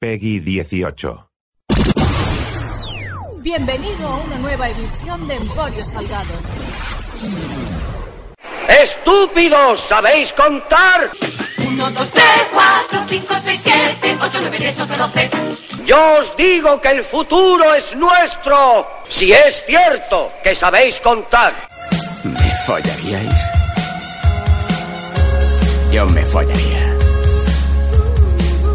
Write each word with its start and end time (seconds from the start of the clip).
Peggy 0.00 0.40
18. 0.40 1.28
Bienvenido 3.42 4.08
a 4.08 4.16
una 4.16 4.38
nueva 4.38 4.70
edición 4.70 5.28
de 5.28 5.34
Emporio 5.34 5.84
Salgado. 5.84 6.32
¡Estúpidos! 8.82 9.80
¿Sabéis 9.80 10.32
contar? 10.32 11.10
1, 11.58 11.90
2, 11.90 12.12
3, 12.12 12.24
4, 12.88 13.00
5, 13.10 13.34
6, 13.42 13.60
7, 13.62 14.18
8, 14.22 14.38
9, 14.40 14.58
10, 14.58 14.80
11, 14.80 14.96
12. 14.96 15.30
Yo 15.84 16.18
os 16.20 16.34
digo 16.34 16.80
que 16.80 16.88
el 16.88 17.04
futuro 17.04 17.74
es 17.74 17.94
nuestro. 17.94 18.86
Si 19.06 19.34
es 19.34 19.62
cierto 19.66 20.32
que 20.42 20.54
sabéis 20.54 20.98
contar. 21.00 21.52
¿Me 22.24 22.54
follaríais? 22.64 23.34
Yo 25.92 26.06
me 26.06 26.24
follaría. 26.24 26.89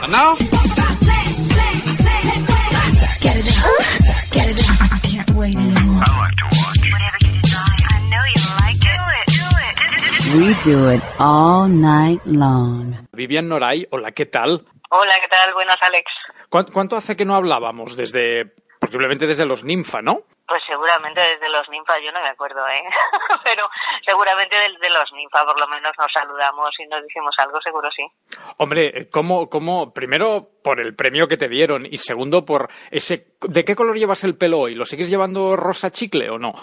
And 0.00 0.12
now? 0.12 0.34
We 10.34 10.54
do 10.64 10.90
it 10.90 11.02
all 11.18 11.68
night 11.68 12.20
long. 12.26 13.08
Vivian 13.12 13.48
Noray, 13.48 13.86
hola, 13.90 14.12
¿qué 14.12 14.26
tal? 14.26 14.66
Hola, 14.90 15.14
¿qué 15.20 15.28
tal? 15.28 15.54
Buenas, 15.54 15.78
Alex. 15.80 16.04
¿Cuánto, 16.48 16.72
cuánto 16.72 16.96
hace 16.96 17.16
que 17.16 17.24
no 17.24 17.34
hablábamos? 17.34 17.96
Desde, 17.96 18.54
posiblemente 18.88 19.26
desde 19.26 19.44
los 19.44 19.64
Ninfa, 19.64 20.00
¿no? 20.00 20.20
Pues 20.48 20.62
seguramente 20.66 21.20
desde 21.20 21.50
los 21.50 21.68
ninfa, 21.68 21.98
yo 21.98 22.10
no 22.10 22.22
me 22.22 22.30
acuerdo, 22.30 22.66
¿eh? 22.66 22.82
Pero 23.44 23.68
seguramente 24.02 24.56
desde 24.56 24.88
los 24.88 25.12
ninfa 25.12 25.44
por 25.44 25.60
lo 25.60 25.68
menos 25.68 25.92
nos 25.98 26.10
saludamos 26.10 26.70
y 26.78 26.86
nos 26.86 27.02
decimos 27.02 27.34
algo, 27.36 27.60
seguro 27.60 27.90
sí. 27.94 28.02
Hombre, 28.56 29.10
¿cómo, 29.10 29.50
cómo, 29.50 29.92
primero 29.92 30.48
por 30.64 30.80
el 30.80 30.96
premio 30.96 31.28
que 31.28 31.36
te 31.36 31.48
dieron 31.48 31.84
y 31.84 31.98
segundo 31.98 32.46
por 32.46 32.68
ese... 32.90 33.26
¿De 33.42 33.62
qué 33.62 33.76
color 33.76 33.98
llevas 33.98 34.24
el 34.24 34.38
pelo 34.38 34.60
hoy? 34.60 34.74
¿Lo 34.74 34.86
sigues 34.86 35.10
llevando 35.10 35.54
rosa 35.54 35.90
chicle 35.90 36.30
o 36.30 36.38
no? 36.38 36.54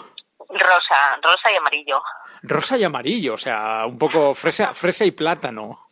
Rosa, 0.48 1.20
rosa 1.22 1.52
y 1.52 1.56
amarillo. 1.56 2.02
Rosa 2.42 2.76
y 2.76 2.82
amarillo, 2.82 3.34
o 3.34 3.38
sea, 3.38 3.86
un 3.86 4.00
poco 4.00 4.34
fresa, 4.34 4.72
fresa 4.72 5.04
y 5.04 5.12
plátano. 5.12 5.90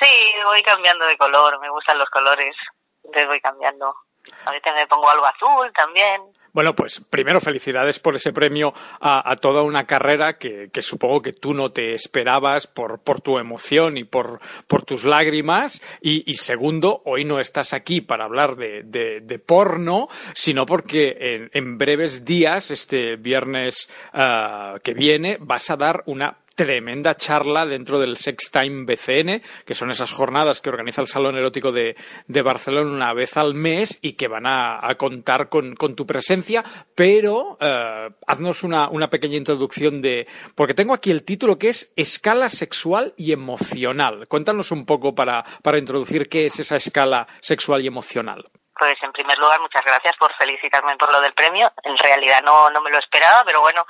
Sí, 0.00 0.32
voy 0.42 0.64
cambiando 0.64 1.06
de 1.06 1.16
color, 1.16 1.60
me 1.60 1.70
gustan 1.70 1.96
los 1.96 2.10
colores, 2.10 2.56
entonces 3.04 3.28
voy 3.28 3.40
cambiando. 3.40 3.94
A 4.44 4.50
veces 4.50 4.72
me 4.74 4.86
pongo 4.86 5.08
algo 5.10 5.26
azul 5.26 5.72
también. 5.74 6.22
Bueno, 6.52 6.74
pues 6.74 7.00
primero 7.08 7.40
felicidades 7.40 7.98
por 8.00 8.16
ese 8.16 8.32
premio 8.32 8.72
a, 9.00 9.36
toda 9.36 9.62
una 9.62 9.86
carrera 9.86 10.38
que, 10.38 10.70
supongo 10.80 11.22
que 11.22 11.32
tú 11.32 11.54
no 11.54 11.70
te 11.70 11.94
esperabas 11.94 12.66
por, 12.66 13.00
tu 13.20 13.38
emoción 13.38 13.96
y 13.96 14.04
por, 14.04 14.40
tus 14.84 15.04
lágrimas. 15.04 15.80
Y, 16.00 16.34
segundo, 16.34 17.02
hoy 17.04 17.24
no 17.24 17.38
estás 17.38 17.74
aquí 17.74 18.00
para 18.00 18.24
hablar 18.24 18.56
de, 18.56 19.42
porno, 19.46 20.08
sino 20.34 20.66
porque 20.66 21.48
en, 21.52 21.78
breves 21.78 22.24
días, 22.24 22.70
este 22.70 23.16
viernes 23.16 23.88
uh, 24.14 24.80
que 24.80 24.94
viene, 24.94 25.36
vas 25.40 25.70
a 25.70 25.76
dar 25.76 26.02
una 26.06 26.38
tremenda 26.58 27.14
charla 27.14 27.66
dentro 27.66 28.00
del 28.00 28.16
Sex 28.16 28.50
Time 28.50 28.84
BCN, 28.84 29.40
que 29.64 29.74
son 29.74 29.92
esas 29.92 30.10
jornadas 30.10 30.60
que 30.60 30.70
organiza 30.70 31.00
el 31.00 31.06
Salón 31.06 31.36
Erótico 31.36 31.70
de, 31.70 31.94
de 32.26 32.42
Barcelona 32.42 32.90
una 32.90 33.14
vez 33.14 33.36
al 33.36 33.54
mes 33.54 34.00
y 34.02 34.14
que 34.16 34.26
van 34.26 34.44
a, 34.44 34.84
a 34.84 34.96
contar 34.96 35.48
con, 35.48 35.76
con, 35.76 35.94
tu 35.94 36.04
presencia, 36.04 36.64
pero 36.96 37.58
eh, 37.60 38.08
haznos 38.26 38.64
una, 38.64 38.88
una, 38.88 39.08
pequeña 39.08 39.36
introducción 39.36 40.02
de... 40.02 40.26
porque 40.56 40.74
tengo 40.74 40.94
aquí 40.94 41.12
el 41.12 41.24
título 41.24 41.60
que 41.60 41.68
es 41.68 41.92
Escala 41.94 42.48
Sexual 42.48 43.14
y 43.16 43.30
Emocional. 43.30 44.26
Cuéntanos 44.26 44.72
un 44.72 44.84
poco 44.84 45.14
para, 45.14 45.44
para 45.62 45.78
introducir 45.78 46.28
qué 46.28 46.46
es 46.46 46.58
esa 46.58 46.74
escala 46.74 47.28
sexual 47.40 47.84
y 47.84 47.86
emocional. 47.86 48.44
Pues 48.78 48.96
en 49.02 49.10
primer 49.12 49.36
lugar, 49.38 49.60
muchas 49.60 49.84
gracias 49.84 50.16
por 50.16 50.32
felicitarme 50.34 50.96
por 50.96 51.12
lo 51.12 51.20
del 51.20 51.34
premio. 51.34 51.72
En 51.82 51.96
realidad 51.98 52.42
no, 52.44 52.70
no 52.70 52.80
me 52.80 52.90
lo 52.90 52.98
esperaba, 52.98 53.42
pero 53.44 53.60
bueno, 53.60 53.84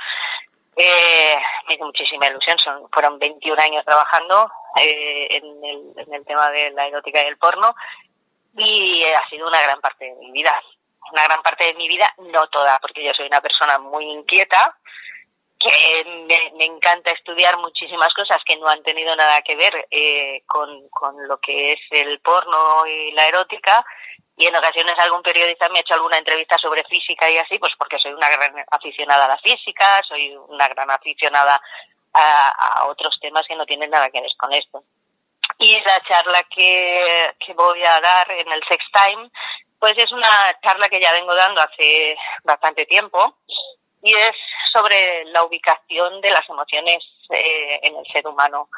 eh, 0.79 1.37
me 1.67 1.75
hizo 1.75 1.85
muchísima 1.85 2.29
ilusión, 2.29 2.57
son, 2.59 2.89
fueron 2.91 3.19
21 3.19 3.61
años 3.61 3.85
trabajando 3.85 4.51
eh, 4.77 5.27
en, 5.31 6.15
el, 6.15 6.25
tema 6.25 6.51
de 6.51 6.71
la 6.71 6.87
erótica 6.87 7.23
y 7.23 7.27
el 7.27 7.37
porno 7.37 7.75
y 8.57 9.03
ha 9.05 9.29
sido 9.29 9.49
una 9.49 9.61
gran 9.61 9.81
parte 9.81 10.05
de 10.05 10.15
mi 10.15 10.31
vida. 10.31 10.55
Una 11.13 11.25
gran 11.25 11.43
parte 11.43 11.65
de 11.65 11.75
mi 11.75 11.89
vida, 11.89 12.13
no 12.19 12.47
toda, 12.49 12.79
porque 12.81 13.03
yo 13.03 13.13
soy 13.15 13.27
una 13.27 13.41
persona 13.41 13.79
muy 13.79 14.05
inquieta, 14.05 14.77
que 15.59 16.05
me, 16.29 16.53
me 16.57 16.65
encanta 16.65 17.11
estudiar 17.11 17.57
muchísimas 17.59 18.13
cosas 18.15 18.39
que 18.45 18.57
no 18.57 18.69
han 18.69 18.83
tenido 18.83 19.17
nada 19.17 19.43
que 19.43 19.57
ver 19.57 19.89
eh, 19.91 20.43
con, 20.47 20.89
con 20.91 21.27
lo 21.27 21.39
que 21.39 21.73
es 21.73 21.81
el 21.91 22.21
porno 22.21 22.87
y 22.87 23.11
la 23.13 23.27
erótica, 23.27 23.85
y 24.39 24.47
en 24.47 24.55
ocasiones 24.55 24.97
algún 24.99 25.23
periodista 25.23 25.69
me 25.69 25.79
ha 25.79 25.83
hecho 25.83 25.95
alguna 25.95 26.17
entrevista 26.17 26.57
sobre 26.59 26.85
física 26.85 27.29
y 27.29 27.39
así, 27.39 27.59
pues 27.59 27.73
porque 27.77 27.99
soy 27.99 28.13
una 28.13 28.29
gran 28.29 28.55
aficionada 28.71 29.25
a 29.25 29.29
la 29.29 29.39
física, 29.39 30.01
soy 30.07 30.37
una 30.49 30.69
gran 30.69 30.89
aficionada 30.93 31.61
a, 32.15 32.87
otros 32.87 33.19
temas 33.21 33.45
que 33.49 33.57
no 33.57 33.67
tienen 33.67 33.91
nada 33.91 34.11
que 34.11 34.21
ver 34.21 34.31
con 34.39 34.53
esto. 34.53 34.85
Y 35.59 35.81
la 35.81 36.01
charla 36.03 36.45
que, 36.55 37.35
que 37.45 37.53
voy 37.55 37.83
a 37.85 38.01
dar 38.01 38.31
en 38.31 38.51
el 38.53 38.63
Sex 38.69 38.85
Time, 38.93 39.29
pues 39.81 39.99
es 39.99 40.13
una 40.13 40.57
charla 40.63 40.89
que 40.89 41.01
ya 41.01 41.13
vengo 41.13 41.35
dando 41.35 41.61
hace 41.61 42.17
bastante 42.45 42.87
tiempo 42.87 43.39
y 44.03 44.15
es 44.15 44.37
sobre 44.73 45.25
la 45.27 45.43
ubicación 45.43 46.21
de 46.21 46.31
las 46.31 46.49
emociones 46.49 46.99
eh, 47.31 47.81
en 47.83 47.97
el 47.97 48.07
ser 48.13 48.25
humano. 48.29 48.69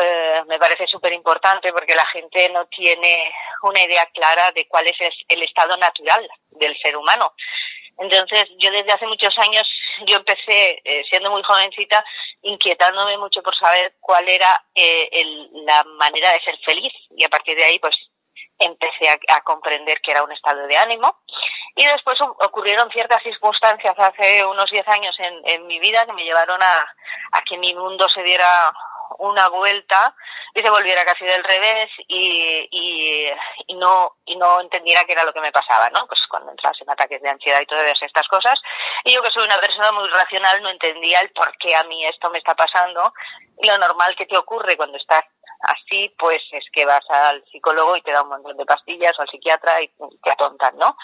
Eh, 0.00 0.42
me 0.46 0.58
parece 0.58 0.86
súper 0.86 1.12
importante 1.12 1.72
porque 1.72 1.94
la 1.94 2.06
gente 2.06 2.48
no 2.50 2.66
tiene 2.66 3.32
una 3.62 3.82
idea 3.82 4.06
clara 4.06 4.52
de 4.52 4.66
cuál 4.68 4.86
es 4.86 4.96
el 5.28 5.42
estado 5.42 5.76
natural 5.76 6.28
del 6.50 6.76
ser 6.78 6.96
humano. 6.96 7.32
Entonces, 7.98 8.48
yo 8.58 8.70
desde 8.70 8.92
hace 8.92 9.06
muchos 9.06 9.36
años, 9.38 9.68
yo 10.06 10.16
empecé, 10.16 10.80
eh, 10.84 11.02
siendo 11.10 11.30
muy 11.30 11.42
jovencita, 11.42 12.04
inquietándome 12.42 13.18
mucho 13.18 13.42
por 13.42 13.56
saber 13.56 13.94
cuál 14.00 14.28
era 14.28 14.62
eh, 14.74 15.08
el, 15.10 15.64
la 15.64 15.82
manera 15.84 16.32
de 16.32 16.40
ser 16.40 16.56
feliz. 16.64 16.92
Y 17.16 17.24
a 17.24 17.28
partir 17.28 17.56
de 17.56 17.64
ahí, 17.64 17.78
pues, 17.80 17.96
empecé 18.60 19.08
a, 19.08 19.40
comprender 19.42 20.00
que 20.00 20.12
era 20.12 20.22
un 20.22 20.30
estado 20.30 20.66
de 20.66 20.76
ánimo. 20.76 21.16
Y 21.74 21.86
después 21.86 22.20
ocurrieron 22.20 22.90
ciertas 22.90 23.22
circunstancias 23.22 23.94
hace 23.98 24.44
unos 24.44 24.70
10 24.70 24.86
años 24.88 25.14
en, 25.18 25.40
en 25.44 25.66
mi 25.66 25.78
vida 25.80 26.06
que 26.06 26.12
me 26.12 26.24
llevaron 26.24 26.62
a, 26.62 26.94
a 27.32 27.42
que 27.42 27.56
mi 27.56 27.74
mundo 27.74 28.08
se 28.08 28.22
diera 28.22 28.72
una 29.18 29.48
vuelta 29.48 30.14
y 30.54 30.62
se 30.62 30.70
volviera 30.70 31.04
casi 31.04 31.24
del 31.24 31.44
revés 31.44 31.90
y, 32.08 32.68
y, 32.70 33.74
no 33.74 34.12
y 34.24 34.36
no 34.36 34.60
entendiera 34.60 35.04
qué 35.04 35.12
era 35.12 35.24
lo 35.24 35.32
que 35.32 35.40
me 35.40 35.52
pasaba, 35.52 35.88
¿no? 35.90 36.06
Pues 36.06 36.20
cuando 36.28 36.50
entras 36.50 36.76
en 36.80 36.90
ataques 36.90 37.22
de 37.22 37.28
ansiedad 37.28 37.60
y 37.60 37.66
todas 37.66 38.02
estas 38.02 38.26
cosas. 38.28 38.60
Y 39.04 39.14
yo 39.14 39.22
que 39.22 39.30
soy 39.30 39.44
una 39.44 39.60
persona 39.60 39.92
muy 39.92 40.08
racional 40.08 40.62
no 40.62 40.70
entendía 40.70 41.20
el 41.20 41.30
por 41.30 41.56
qué 41.58 41.74
a 41.74 41.84
mí 41.84 42.04
esto 42.06 42.30
me 42.30 42.38
está 42.38 42.54
pasando 42.54 43.12
y 43.60 43.66
lo 43.66 43.78
normal 43.78 44.14
que 44.16 44.26
te 44.26 44.36
ocurre 44.36 44.76
cuando 44.76 44.98
estás 44.98 45.24
así, 45.60 46.14
pues 46.18 46.40
es 46.52 46.64
que 46.72 46.84
vas 46.84 47.04
al 47.10 47.44
psicólogo 47.50 47.96
y 47.96 48.02
te 48.02 48.12
da 48.12 48.22
un 48.22 48.28
montón 48.28 48.56
de 48.56 48.64
pastillas 48.64 49.18
o 49.18 49.22
al 49.22 49.28
psiquiatra 49.28 49.82
y 49.82 49.90
te 50.22 50.30
atontan, 50.30 50.76
¿no? 50.76 50.96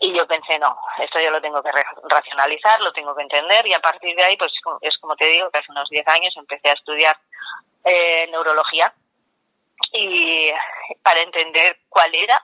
Y 0.00 0.16
yo 0.16 0.28
pensé, 0.28 0.58
no, 0.60 0.78
esto 1.02 1.18
yo 1.18 1.30
lo 1.30 1.40
tengo 1.40 1.60
que 1.60 1.72
racionalizar, 2.04 2.80
lo 2.80 2.92
tengo 2.92 3.16
que 3.16 3.22
entender 3.22 3.66
y 3.66 3.74
a 3.74 3.80
partir 3.80 4.14
de 4.14 4.22
ahí, 4.22 4.36
pues 4.36 4.52
es 4.80 4.96
como 4.98 5.16
te 5.16 5.24
digo, 5.26 5.50
que 5.50 5.58
hace 5.58 5.72
unos 5.72 5.88
10 5.90 6.06
años 6.06 6.36
empecé 6.36 6.70
a 6.70 6.74
estudiar 6.74 7.18
eh, 7.84 8.26
neurología 8.30 8.92
y 9.92 10.50
para 11.02 11.20
entender 11.20 11.78
cuál 11.88 12.14
era 12.14 12.42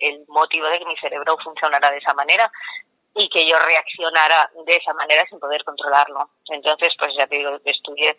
el 0.00 0.24
motivo 0.28 0.66
de 0.66 0.78
que 0.78 0.84
mi 0.86 0.96
cerebro 0.96 1.36
funcionara 1.42 1.90
de 1.90 1.98
esa 1.98 2.14
manera 2.14 2.50
y 3.14 3.28
que 3.28 3.46
yo 3.46 3.58
reaccionara 3.58 4.50
de 4.66 4.76
esa 4.76 4.94
manera 4.94 5.24
sin 5.28 5.40
poder 5.40 5.64
controlarlo. 5.64 6.30
Entonces, 6.48 6.90
pues 6.98 7.12
ya 7.16 7.26
te 7.26 7.36
digo, 7.36 7.58
estudié 7.64 8.16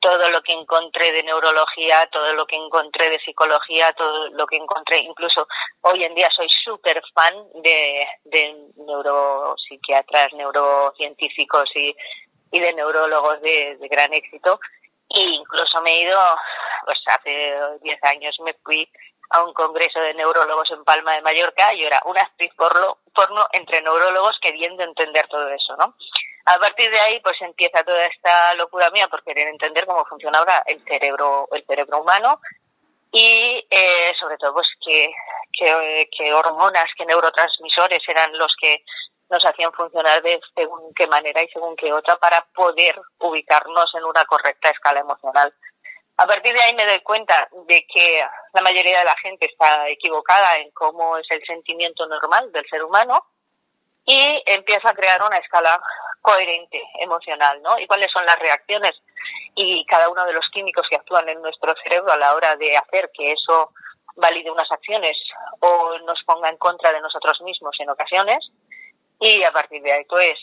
todo 0.00 0.30
lo 0.30 0.40
que 0.42 0.52
encontré 0.52 1.10
de 1.12 1.22
neurología, 1.24 2.08
todo 2.12 2.32
lo 2.34 2.46
que 2.46 2.56
encontré 2.56 3.10
de 3.10 3.18
psicología, 3.20 3.92
todo 3.94 4.28
lo 4.28 4.46
que 4.46 4.56
encontré, 4.56 4.98
incluso 4.98 5.48
hoy 5.80 6.04
en 6.04 6.14
día 6.14 6.28
soy 6.36 6.48
súper 6.64 7.02
fan 7.14 7.34
de, 7.62 8.06
neuropsiquiatras, 8.76 10.32
neurocientíficos 10.34 11.68
y, 11.74 11.96
y 12.52 12.60
de 12.60 12.72
neurólogos 12.74 13.40
de 13.40 13.76
gran 13.90 14.12
éxito. 14.12 14.60
E 15.10 15.20
incluso 15.20 15.80
me 15.82 15.90
he 15.90 16.02
ido, 16.02 16.20
pues 16.84 16.98
hace 17.06 17.54
10 17.82 18.04
años 18.04 18.36
me 18.44 18.54
fui 18.64 18.88
a 19.30 19.42
un 19.42 19.52
congreso 19.52 20.00
de 20.00 20.14
neurólogos 20.14 20.70
en 20.70 20.84
Palma 20.84 21.14
de 21.14 21.22
Mallorca. 21.22 21.72
Yo 21.74 21.86
era 21.86 22.00
una 22.04 22.22
actriz 22.22 22.52
porno, 22.54 22.98
porno 23.14 23.46
entre 23.52 23.82
neurólogos 23.82 24.38
queriendo 24.40 24.82
entender 24.82 25.26
todo 25.28 25.48
eso, 25.48 25.76
¿no? 25.76 25.94
A 26.46 26.58
partir 26.58 26.90
de 26.90 26.98
ahí, 26.98 27.20
pues 27.20 27.36
empieza 27.42 27.84
toda 27.84 28.04
esta 28.06 28.54
locura 28.54 28.90
mía 28.90 29.06
por 29.08 29.22
querer 29.22 29.48
entender 29.48 29.84
cómo 29.84 30.04
funciona 30.06 30.38
ahora 30.38 30.62
el 30.66 30.82
cerebro, 30.84 31.46
el 31.52 31.64
cerebro 31.66 32.00
humano 32.00 32.40
y 33.12 33.66
eh, 33.70 34.12
sobre 34.18 34.36
todo, 34.38 34.54
pues 34.54 34.66
qué, 34.84 35.10
qué, 35.52 36.32
hormonas, 36.32 36.90
qué 36.96 37.04
neurotransmisores 37.06 38.00
eran 38.08 38.36
los 38.36 38.54
que 38.60 38.82
nos 39.30 39.44
hacían 39.44 39.72
funcionar 39.72 40.22
de 40.22 40.40
según 40.54 40.92
qué 40.94 41.06
manera 41.06 41.42
y 41.42 41.48
según 41.48 41.76
qué 41.76 41.92
otra 41.92 42.16
para 42.16 42.44
poder 42.54 43.00
ubicarnos 43.18 43.94
en 43.94 44.04
una 44.04 44.24
correcta 44.24 44.70
escala 44.70 45.00
emocional. 45.00 45.52
A 46.16 46.26
partir 46.26 46.52
de 46.52 46.60
ahí 46.60 46.74
me 46.74 46.86
doy 46.86 47.00
cuenta 47.00 47.48
de 47.66 47.86
que 47.86 48.24
la 48.52 48.62
mayoría 48.62 48.98
de 48.98 49.04
la 49.04 49.16
gente 49.22 49.46
está 49.46 49.88
equivocada 49.88 50.58
en 50.58 50.70
cómo 50.72 51.16
es 51.16 51.30
el 51.30 51.44
sentimiento 51.44 52.06
normal 52.06 52.50
del 52.52 52.66
ser 52.68 52.82
humano 52.82 53.24
y 54.04 54.42
empiezo 54.46 54.88
a 54.88 54.94
crear 54.94 55.22
una 55.22 55.36
escala 55.36 55.80
coherente 56.22 56.82
emocional, 57.00 57.62
¿no? 57.62 57.78
Y 57.78 57.86
cuáles 57.86 58.10
son 58.10 58.26
las 58.26 58.38
reacciones 58.38 58.96
y 59.54 59.84
cada 59.86 60.08
uno 60.08 60.24
de 60.24 60.32
los 60.32 60.48
químicos 60.52 60.86
que 60.88 60.96
actúan 60.96 61.28
en 61.28 61.40
nuestro 61.40 61.74
cerebro 61.82 62.12
a 62.12 62.16
la 62.16 62.34
hora 62.34 62.56
de 62.56 62.76
hacer 62.76 63.10
que 63.14 63.32
eso 63.32 63.70
valide 64.16 64.50
unas 64.50 64.70
acciones 64.70 65.16
o 65.60 65.98
nos 66.00 66.22
ponga 66.24 66.48
en 66.48 66.56
contra 66.56 66.92
de 66.92 67.00
nosotros 67.00 67.40
mismos 67.42 67.76
en 67.78 67.90
ocasiones. 67.90 68.50
Y 69.20 69.42
a 69.42 69.52
partir 69.52 69.82
de 69.82 69.92
ahí, 69.92 70.04
pues, 70.04 70.38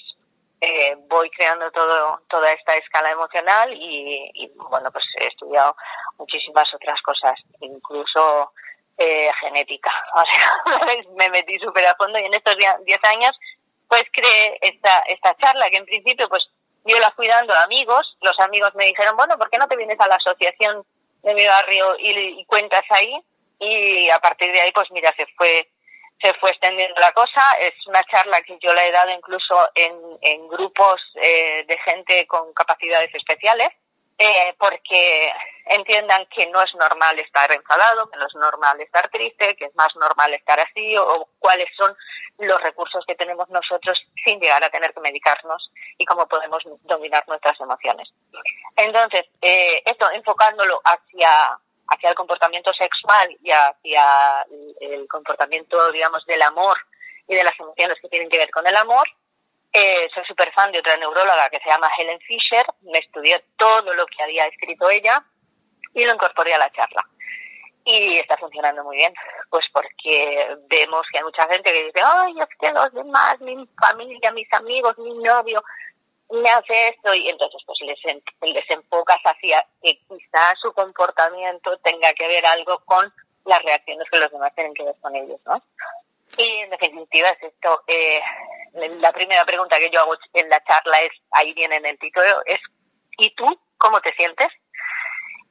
eh, 0.61 0.95
voy 1.07 1.29
creando 1.31 1.69
todo, 1.71 2.19
toda 2.29 2.51
esta 2.51 2.75
escala 2.77 3.11
emocional 3.11 3.71
y, 3.73 4.51
bueno, 4.69 4.91
pues 4.91 5.03
he 5.19 5.27
estudiado 5.27 5.75
muchísimas 6.17 6.73
otras 6.73 7.01
cosas, 7.01 7.39
incluso 7.59 8.51
eh, 8.97 9.29
genética. 9.41 9.91
O 10.15 10.23
sea, 10.25 11.11
me 11.15 11.29
metí 11.29 11.59
súper 11.59 11.85
a 11.85 11.95
fondo 11.95 12.17
y 12.17 12.25
en 12.25 12.33
estos 12.33 12.55
10 12.57 13.03
años 13.03 13.37
pues 13.87 14.03
creé 14.11 14.57
esta, 14.61 14.99
esta 15.01 15.35
charla 15.35 15.69
que 15.69 15.77
en 15.77 15.85
principio 15.85 16.27
pues 16.27 16.43
yo 16.85 16.97
la 16.99 17.11
fui 17.11 17.27
dando 17.27 17.53
a 17.53 17.63
amigos, 17.63 18.17
los 18.21 18.39
amigos 18.39 18.73
me 18.75 18.85
dijeron, 18.85 19.15
bueno, 19.15 19.37
¿por 19.37 19.49
qué 19.49 19.57
no 19.57 19.67
te 19.67 19.77
vienes 19.77 19.99
a 19.99 20.07
la 20.07 20.15
asociación 20.15 20.83
de 21.21 21.33
mi 21.33 21.45
barrio 21.45 21.95
y, 21.99 22.39
y 22.39 22.45
cuentas 22.45 22.83
ahí? 22.89 23.19
Y 23.59 24.09
a 24.09 24.19
partir 24.19 24.51
de 24.51 24.61
ahí 24.61 24.71
pues 24.71 24.89
mira, 24.91 25.13
se 25.15 25.25
fue 25.37 25.69
se 26.21 26.33
fue 26.35 26.51
extendiendo 26.51 26.99
la 26.99 27.11
cosa. 27.11 27.41
Es 27.59 27.73
una 27.87 28.03
charla 28.05 28.41
que 28.41 28.57
yo 28.61 28.73
la 28.73 28.85
he 28.85 28.91
dado 28.91 29.11
incluso 29.11 29.69
en, 29.75 29.93
en 30.21 30.47
grupos 30.47 31.01
eh, 31.15 31.65
de 31.67 31.77
gente 31.79 32.25
con 32.27 32.53
capacidades 32.53 33.13
especiales, 33.13 33.69
eh, 34.17 34.55
porque 34.57 35.29
entiendan 35.65 36.25
que 36.27 36.47
no 36.47 36.61
es 36.61 36.73
normal 36.75 37.19
estar 37.19 37.51
enfadado, 37.51 38.09
que 38.09 38.17
no 38.17 38.27
es 38.27 38.35
normal 38.35 38.79
estar 38.79 39.09
triste, 39.09 39.55
que 39.57 39.65
es 39.65 39.75
más 39.75 39.93
normal 39.95 40.33
estar 40.33 40.59
así, 40.59 40.95
o, 40.97 41.27
cuáles 41.39 41.67
son 41.75 41.95
los 42.37 42.61
recursos 42.61 43.03
que 43.05 43.15
tenemos 43.15 43.49
nosotros 43.49 43.97
sin 44.23 44.39
llegar 44.39 44.63
a 44.63 44.69
tener 44.69 44.93
que 44.93 44.99
medicarnos 45.01 45.69
y 45.97 46.05
cómo 46.05 46.27
podemos 46.27 46.63
dominar 46.83 47.23
nuestras 47.27 47.59
emociones. 47.59 48.09
Entonces, 48.77 49.25
eh, 49.41 49.81
esto 49.85 50.09
enfocándolo 50.11 50.81
hacia 50.83 51.57
hacia 51.87 52.09
el 52.09 52.15
comportamiento 52.15 52.73
sexual 52.73 53.35
y 53.43 53.51
hacia 53.51 54.45
el 54.79 55.07
comportamiento, 55.07 55.91
digamos, 55.91 56.25
del 56.25 56.41
amor 56.41 56.77
y 57.27 57.35
de 57.35 57.43
las 57.43 57.59
emociones 57.59 57.97
que 58.01 58.09
tienen 58.09 58.29
que 58.29 58.37
ver 58.37 58.49
con 58.51 58.65
el 58.67 58.75
amor. 58.75 59.07
Eh, 59.73 60.07
soy 60.13 60.23
súper 60.25 60.51
fan 60.53 60.71
de 60.71 60.79
otra 60.79 60.95
neuróloga 60.97 61.49
que 61.49 61.59
se 61.59 61.69
llama 61.69 61.89
Helen 61.97 62.19
Fisher, 62.21 62.65
me 62.83 62.99
estudié 62.99 63.43
todo 63.57 63.93
lo 63.93 64.05
que 64.05 64.23
había 64.23 64.47
escrito 64.47 64.89
ella 64.89 65.21
y 65.93 66.05
lo 66.05 66.13
incorporé 66.13 66.53
a 66.53 66.59
la 66.59 66.71
charla. 66.71 67.05
Y 67.83 68.17
está 68.17 68.37
funcionando 68.37 68.83
muy 68.83 68.97
bien, 68.97 69.13
pues 69.49 69.65
porque 69.71 70.55
vemos 70.69 71.05
que 71.11 71.17
hay 71.19 71.23
mucha 71.23 71.47
gente 71.47 71.71
que 71.71 71.85
dice, 71.85 71.99
ay, 72.03 72.33
es 72.39 72.57
que 72.57 72.71
los 72.71 72.91
demás, 72.93 73.39
mi 73.41 73.67
familia, 73.79 74.31
mis 74.31 74.51
amigos, 74.53 74.97
mi 74.97 75.13
novio, 75.15 75.61
me 76.29 76.49
hace 76.49 76.89
esto 76.89 77.13
y 77.13 77.29
entonces 77.29 77.61
pues 77.65 77.79
les, 77.81 77.99
les 78.41 78.69
enfocas 78.69 79.19
hacia 79.23 79.65
que 79.81 79.99
quizá 80.07 80.55
su 80.61 80.73
comportamiento 80.73 81.77
tenga 81.79 82.13
que 82.13 82.27
ver 82.27 82.45
algo 82.45 82.79
con 82.85 83.13
las 83.45 83.61
reacciones 83.63 84.07
que 84.09 84.19
los 84.19 84.31
demás 84.31 84.53
tienen 84.55 84.73
que 84.73 84.83
ver 84.83 84.95
con 85.01 85.15
ellos, 85.15 85.39
¿no? 85.45 85.61
Y 86.37 86.57
en 86.57 86.69
definitiva 86.71 87.29
es 87.29 87.43
esto, 87.43 87.83
eh, 87.87 88.19
la 88.99 89.13
primera 89.13 89.45
pregunta 89.45 89.77
que 89.77 89.89
yo 89.89 90.01
hago 90.01 90.15
en 90.33 90.49
la 90.49 90.61
charla 90.63 91.01
es, 91.01 91.11
ahí 91.31 91.53
viene 91.53 91.77
en 91.77 91.85
el 91.85 91.99
título, 91.99 92.25
es 92.45 92.59
¿y 93.17 93.33
tú 93.35 93.45
cómo 93.77 94.01
te 94.01 94.13
sientes? 94.15 94.47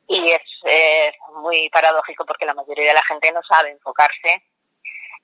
Y 0.08 0.30
es 0.32 0.42
eh, 0.66 1.12
muy 1.42 1.70
paradójico 1.70 2.26
porque 2.26 2.44
la 2.44 2.54
mayoría 2.54 2.88
de 2.88 2.94
la 2.94 3.04
gente 3.04 3.32
no 3.32 3.42
sabe 3.42 3.70
enfocarse 3.70 4.42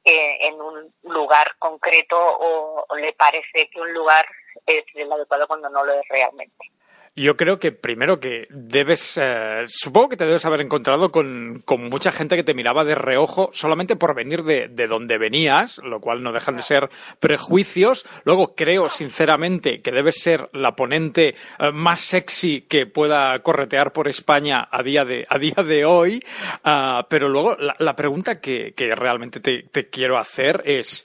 eh, 0.05 0.47
en 0.47 0.61
un 0.63 0.95
lugar 1.03 1.57
concreto 1.59 2.17
o, 2.19 2.97
le 2.97 3.13
parece 3.13 3.69
que 3.69 3.81
un 3.81 3.93
lugar 3.93 4.27
es 4.67 4.85
el 4.95 5.13
adecuado 5.13 5.47
cuando 5.47 5.69
no 5.71 5.85
lo 5.85 5.93
es 5.93 6.09
realmente. 6.09 6.71
Yo 7.17 7.37
creo 7.37 7.59
que 7.59 7.73
primero 7.73 8.21
que 8.21 8.47
debes, 8.51 9.19
eh, 9.21 9.65
supongo 9.67 10.11
que 10.11 10.17
te 10.17 10.27
debes 10.27 10.47
haber 10.47 10.61
encontrado 10.61 11.11
con, 11.11 11.65
mucha 11.91 12.13
gente 12.13 12.37
que 12.37 12.45
te 12.45 12.55
miraba 12.55 12.85
de 12.85 12.95
reojo 12.95 13.51
solamente 13.53 13.97
por 13.97 14.15
venir 14.15 14.45
de, 14.45 14.69
de, 14.69 14.87
donde 14.87 15.19
venías, 15.19 15.81
lo 15.85 16.01
cual 16.01 16.23
no 16.23 16.33
dejan 16.33 16.57
de 16.57 16.63
ser 16.63 16.89
prejuicios. 17.19 18.07
Luego 18.25 18.55
creo 18.55 18.89
sinceramente 18.89 19.83
que 19.83 19.91
debes 19.91 20.23
ser 20.23 20.49
la 20.53 20.77
ponente 20.77 21.35
eh, 21.59 21.73
más 21.73 22.01
sexy 22.01 22.63
que 22.63 22.87
pueda 22.87 23.37
corretear 23.41 23.93
por 23.93 24.07
España 24.07 24.69
a 24.71 24.83
día 24.85 25.05
de, 25.05 25.27
a 25.29 25.39
día 25.39 25.65
de 25.65 25.85
hoy. 25.85 26.25
Ah, 26.63 27.07
pero 27.11 27.29
luego 27.29 27.57
la, 27.59 27.97
pregunta 27.97 28.41
que, 28.41 28.73
que 28.73 28.95
realmente 28.95 29.41
te, 29.41 29.65
te 29.65 29.89
quiero 29.91 30.17
hacer 30.17 30.63
es, 30.65 31.05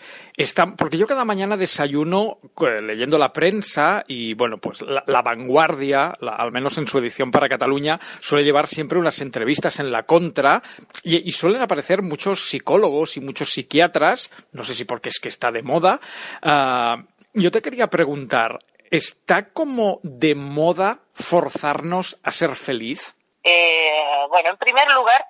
porque 0.77 0.98
yo 0.98 1.08
cada 1.08 1.24
mañana 1.24 1.56
desayuno 1.56 2.39
eh, 2.62 2.82
leyendo 2.82 3.18
la 3.18 3.32
prensa 3.32 4.04
y, 4.08 4.34
bueno, 4.34 4.58
pues 4.58 4.82
la, 4.82 5.22
vanguardia, 5.22 6.13
al 6.20 6.51
menos 6.51 6.77
en 6.77 6.88
su 6.88 6.98
edición 6.98 7.32
para 7.32 7.48
Cataluña, 7.48 8.00
suele 8.20 8.44
llevar 8.44 8.68
siempre 8.68 9.00
unas 9.00 9.22
entrevistas 9.22 9.80
en 9.80 9.92
la 9.92 10.04
contra 10.04 10.62
y, 11.04 11.32
suelen 11.32 11.62
aparecer 11.62 12.01
muchos 12.01 12.50
psicólogos 12.50 13.18
y 13.18 13.22
muchos 13.22 13.50
psiquiatras, 13.51 14.32
no 14.51 14.63
sé 14.63 14.74
si 14.74 14.86
porque 14.86 15.10
es 15.10 15.20
que 15.20 15.30
está 15.30 15.51
de 15.51 15.63
moda. 15.63 16.00
Ah, 16.42 16.98
yo 17.34 17.51
te 17.51 17.62
quería 17.62 17.88
preguntar, 17.88 18.60
¿está 18.92 19.50
como 19.50 20.00
de 20.04 20.36
moda 20.36 21.00
forzarnos 21.13 22.20
a 22.24 22.32
ser 22.32 22.56
feliz? 22.56 23.15
Eh, 23.44 23.92
bueno, 24.30 24.50
en 24.50 24.58
primer 24.58 24.92
lugar, 24.92 25.24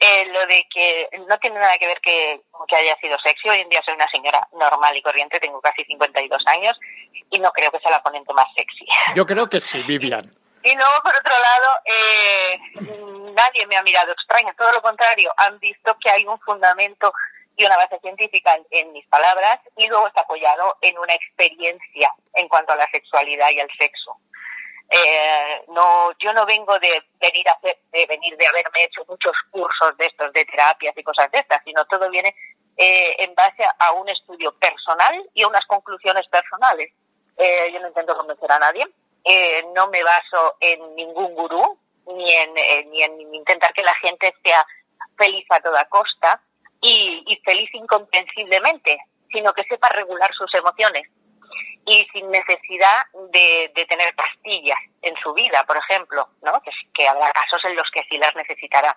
eh, 0.00 0.26
lo 0.26 0.46
de 0.46 0.66
que 0.72 1.08
no 1.26 1.38
tiene 1.38 1.58
nada 1.58 1.76
que 1.78 1.86
ver 1.86 2.00
que, 2.00 2.40
que 2.68 2.76
haya 2.76 2.96
sido 2.96 3.18
sexy. 3.18 3.48
Hoy 3.48 3.60
en 3.60 3.68
día 3.68 3.82
soy 3.84 3.94
una 3.94 4.08
señora 4.10 4.46
normal 4.52 4.96
y 4.96 5.02
corriente, 5.02 5.40
tengo 5.40 5.60
casi 5.60 5.84
52 5.84 6.42
años 6.46 6.78
y 7.30 7.38
no 7.38 7.50
creo 7.52 7.70
que 7.70 7.80
sea 7.80 7.90
la 7.90 8.02
ponente 8.02 8.32
más 8.32 8.46
sexy. 8.54 8.86
Yo 9.14 9.26
creo 9.26 9.48
que 9.48 9.60
sí, 9.60 9.82
Vivian. 9.86 10.30
Y 10.62 10.74
luego, 10.74 11.02
por 11.02 11.14
otro 11.14 11.32
lado, 11.38 11.68
eh, 11.84 12.60
nadie 13.32 13.66
me 13.66 13.76
ha 13.76 13.82
mirado 13.82 14.12
extraño, 14.12 14.52
todo 14.58 14.72
lo 14.72 14.82
contrario, 14.82 15.32
han 15.36 15.58
visto 15.60 15.96
que 16.00 16.10
hay 16.10 16.26
un 16.26 16.38
fundamento 16.40 17.12
y 17.56 17.64
una 17.64 17.76
base 17.76 17.98
científica 18.00 18.56
en, 18.70 18.92
mis 18.92 19.06
palabras 19.08 19.60
y 19.76 19.88
luego 19.88 20.06
está 20.06 20.20
apoyado 20.20 20.76
en 20.80 20.96
una 20.98 21.12
experiencia 21.12 22.12
en 22.34 22.48
cuanto 22.48 22.72
a 22.72 22.76
la 22.76 22.88
sexualidad 22.90 23.50
y 23.50 23.58
el 23.58 23.68
sexo. 23.76 24.16
Eh, 24.90 25.64
no, 25.68 26.12
yo 26.18 26.32
no 26.32 26.46
vengo 26.46 26.78
de 26.78 27.02
venir 27.20 27.46
a 27.48 27.52
hacer, 27.52 27.78
de 27.92 28.06
venir 28.06 28.36
de 28.38 28.46
haberme 28.46 28.84
hecho 28.84 29.04
muchos 29.06 29.32
cursos 29.50 29.96
de 29.98 30.06
estos, 30.06 30.32
de 30.32 30.46
terapias 30.46 30.96
y 30.96 31.02
cosas 31.02 31.30
de 31.30 31.40
estas, 31.40 31.62
sino 31.64 31.84
todo 31.86 32.08
viene 32.10 32.34
eh, 32.76 33.14
en 33.18 33.34
base 33.34 33.64
a 33.78 33.92
un 33.92 34.08
estudio 34.08 34.52
personal 34.52 35.14
y 35.34 35.42
a 35.42 35.48
unas 35.48 35.66
conclusiones 35.66 36.26
personales. 36.28 36.92
Eh, 37.36 37.70
yo 37.72 37.80
no 37.80 37.88
intento 37.88 38.16
convencer 38.16 38.50
a 38.50 38.58
nadie, 38.58 38.86
eh, 39.24 39.64
no 39.74 39.88
me 39.88 40.02
baso 40.02 40.56
en 40.60 40.96
ningún 40.96 41.34
gurú, 41.34 41.78
ni 42.06 42.32
en, 42.32 42.56
eh, 42.56 42.84
ni 42.90 43.02
en 43.02 43.34
intentar 43.34 43.74
que 43.74 43.82
la 43.82 43.94
gente 43.96 44.34
sea 44.42 44.64
feliz 45.18 45.44
a 45.50 45.60
toda 45.60 45.84
costa 45.88 46.40
y, 46.80 47.22
y 47.26 47.36
feliz 47.44 47.68
incomprensiblemente, 47.74 48.98
sino 49.30 49.52
que 49.52 49.64
sepa 49.64 49.90
regular 49.90 50.32
sus 50.32 50.52
emociones 50.54 51.06
y 51.86 52.06
sin 52.12 52.30
necesidad 52.30 52.96
de, 53.30 53.70
de 53.74 53.86
tener 53.86 54.14
pastillas 54.14 54.78
en 55.02 55.14
su 55.22 55.32
vida, 55.34 55.64
por 55.64 55.76
ejemplo, 55.76 56.28
¿no? 56.42 56.60
Que, 56.62 56.70
que 56.94 57.08
habrá 57.08 57.32
casos 57.32 57.64
en 57.64 57.76
los 57.76 57.90
que 57.90 58.04
sí 58.04 58.18
las 58.18 58.34
necesitará, 58.36 58.94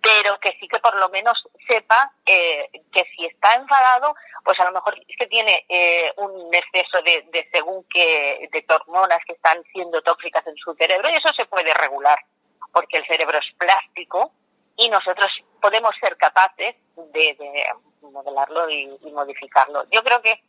pero 0.00 0.38
que 0.40 0.56
sí 0.58 0.66
que 0.66 0.80
por 0.80 0.96
lo 0.96 1.08
menos 1.10 1.42
sepa 1.66 2.10
eh, 2.26 2.68
que 2.92 3.04
si 3.14 3.26
está 3.26 3.54
enfadado, 3.54 4.14
pues 4.44 4.58
a 4.60 4.64
lo 4.64 4.72
mejor 4.72 4.98
es 5.06 5.16
que 5.16 5.26
tiene 5.26 5.64
eh, 5.68 6.12
un 6.16 6.52
exceso 6.54 7.02
de, 7.02 7.24
de 7.32 7.48
según 7.52 7.84
que 7.88 8.48
de 8.50 8.64
hormonas 8.74 9.20
que 9.26 9.34
están 9.34 9.62
siendo 9.72 10.02
tóxicas 10.02 10.46
en 10.46 10.56
su 10.56 10.74
cerebro 10.74 11.08
y 11.10 11.16
eso 11.16 11.32
se 11.34 11.46
puede 11.46 11.72
regular 11.74 12.18
porque 12.72 12.98
el 12.98 13.06
cerebro 13.06 13.38
es 13.38 13.54
plástico 13.56 14.32
y 14.76 14.88
nosotros 14.88 15.30
podemos 15.60 15.94
ser 16.00 16.16
capaces 16.16 16.74
de, 16.96 17.36
de 17.38 17.64
modelarlo 18.00 18.68
y, 18.70 18.88
modificarlo. 19.12 19.84
Yo 19.90 20.02
creo 20.02 20.20
que 20.22 20.40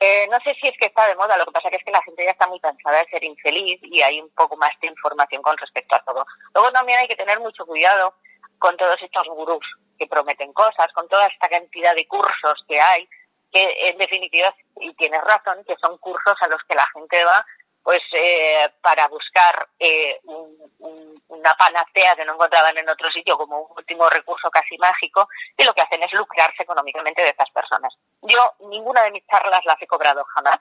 eh, 0.00 0.26
no 0.30 0.38
sé 0.40 0.54
si 0.60 0.66
es 0.66 0.76
que 0.78 0.86
está 0.86 1.06
de 1.06 1.14
moda, 1.14 1.36
lo 1.36 1.44
que 1.44 1.52
pasa 1.52 1.68
que 1.68 1.76
es 1.76 1.84
que 1.84 1.90
la 1.90 2.02
gente 2.02 2.24
ya 2.24 2.30
está 2.30 2.48
muy 2.48 2.58
cansada 2.58 2.98
de 2.98 3.10
ser 3.10 3.22
infeliz 3.22 3.78
y 3.82 4.00
hay 4.00 4.20
un 4.20 4.30
poco 4.30 4.56
más 4.56 4.72
de 4.80 4.88
información 4.88 5.42
con 5.42 5.56
respecto 5.58 5.94
a 5.94 6.02
todo. 6.04 6.24
Luego 6.54 6.72
también 6.72 6.98
hay 6.98 7.06
que 7.08 7.16
tener 7.16 7.38
mucho 7.38 7.66
cuidado 7.66 8.14
con 8.58 8.76
todos 8.78 9.00
estos 9.02 9.26
gurús 9.28 9.64
que 9.98 10.06
prometen 10.06 10.54
cosas, 10.54 10.90
con 10.94 11.06
toda 11.08 11.26
esta 11.26 11.48
cantidad 11.48 11.94
de 11.94 12.08
cursos 12.08 12.64
que 12.66 12.80
hay, 12.80 13.06
que 13.52 13.90
en 13.90 13.98
definitiva, 13.98 14.54
y 14.80 14.94
tienes 14.94 15.20
razón, 15.22 15.62
que 15.66 15.76
son 15.76 15.98
cursos 15.98 16.34
a 16.40 16.48
los 16.48 16.62
que 16.64 16.74
la 16.74 16.86
gente 16.94 17.22
va 17.24 17.44
pues 17.82 18.00
eh, 18.12 18.68
para 18.82 19.08
buscar 19.08 19.68
eh, 19.78 20.20
un, 20.24 20.56
un, 20.80 21.22
una 21.28 21.54
panacea 21.54 22.14
que 22.14 22.24
no 22.24 22.34
encontraban 22.34 22.76
en 22.76 22.88
otro 22.88 23.10
sitio 23.10 23.36
como 23.36 23.60
un 23.62 23.76
último 23.76 24.08
recurso 24.08 24.50
casi 24.50 24.76
mágico 24.78 25.28
y 25.56 25.64
lo 25.64 25.72
que 25.72 25.82
hacen 25.82 26.02
es 26.02 26.12
lucrarse 26.12 26.62
económicamente 26.62 27.22
de 27.22 27.30
estas 27.30 27.50
personas. 27.50 27.94
Yo 28.22 28.54
ninguna 28.68 29.02
de 29.02 29.12
mis 29.12 29.26
charlas 29.26 29.64
las 29.64 29.80
he 29.80 29.86
cobrado 29.86 30.24
jamás, 30.34 30.60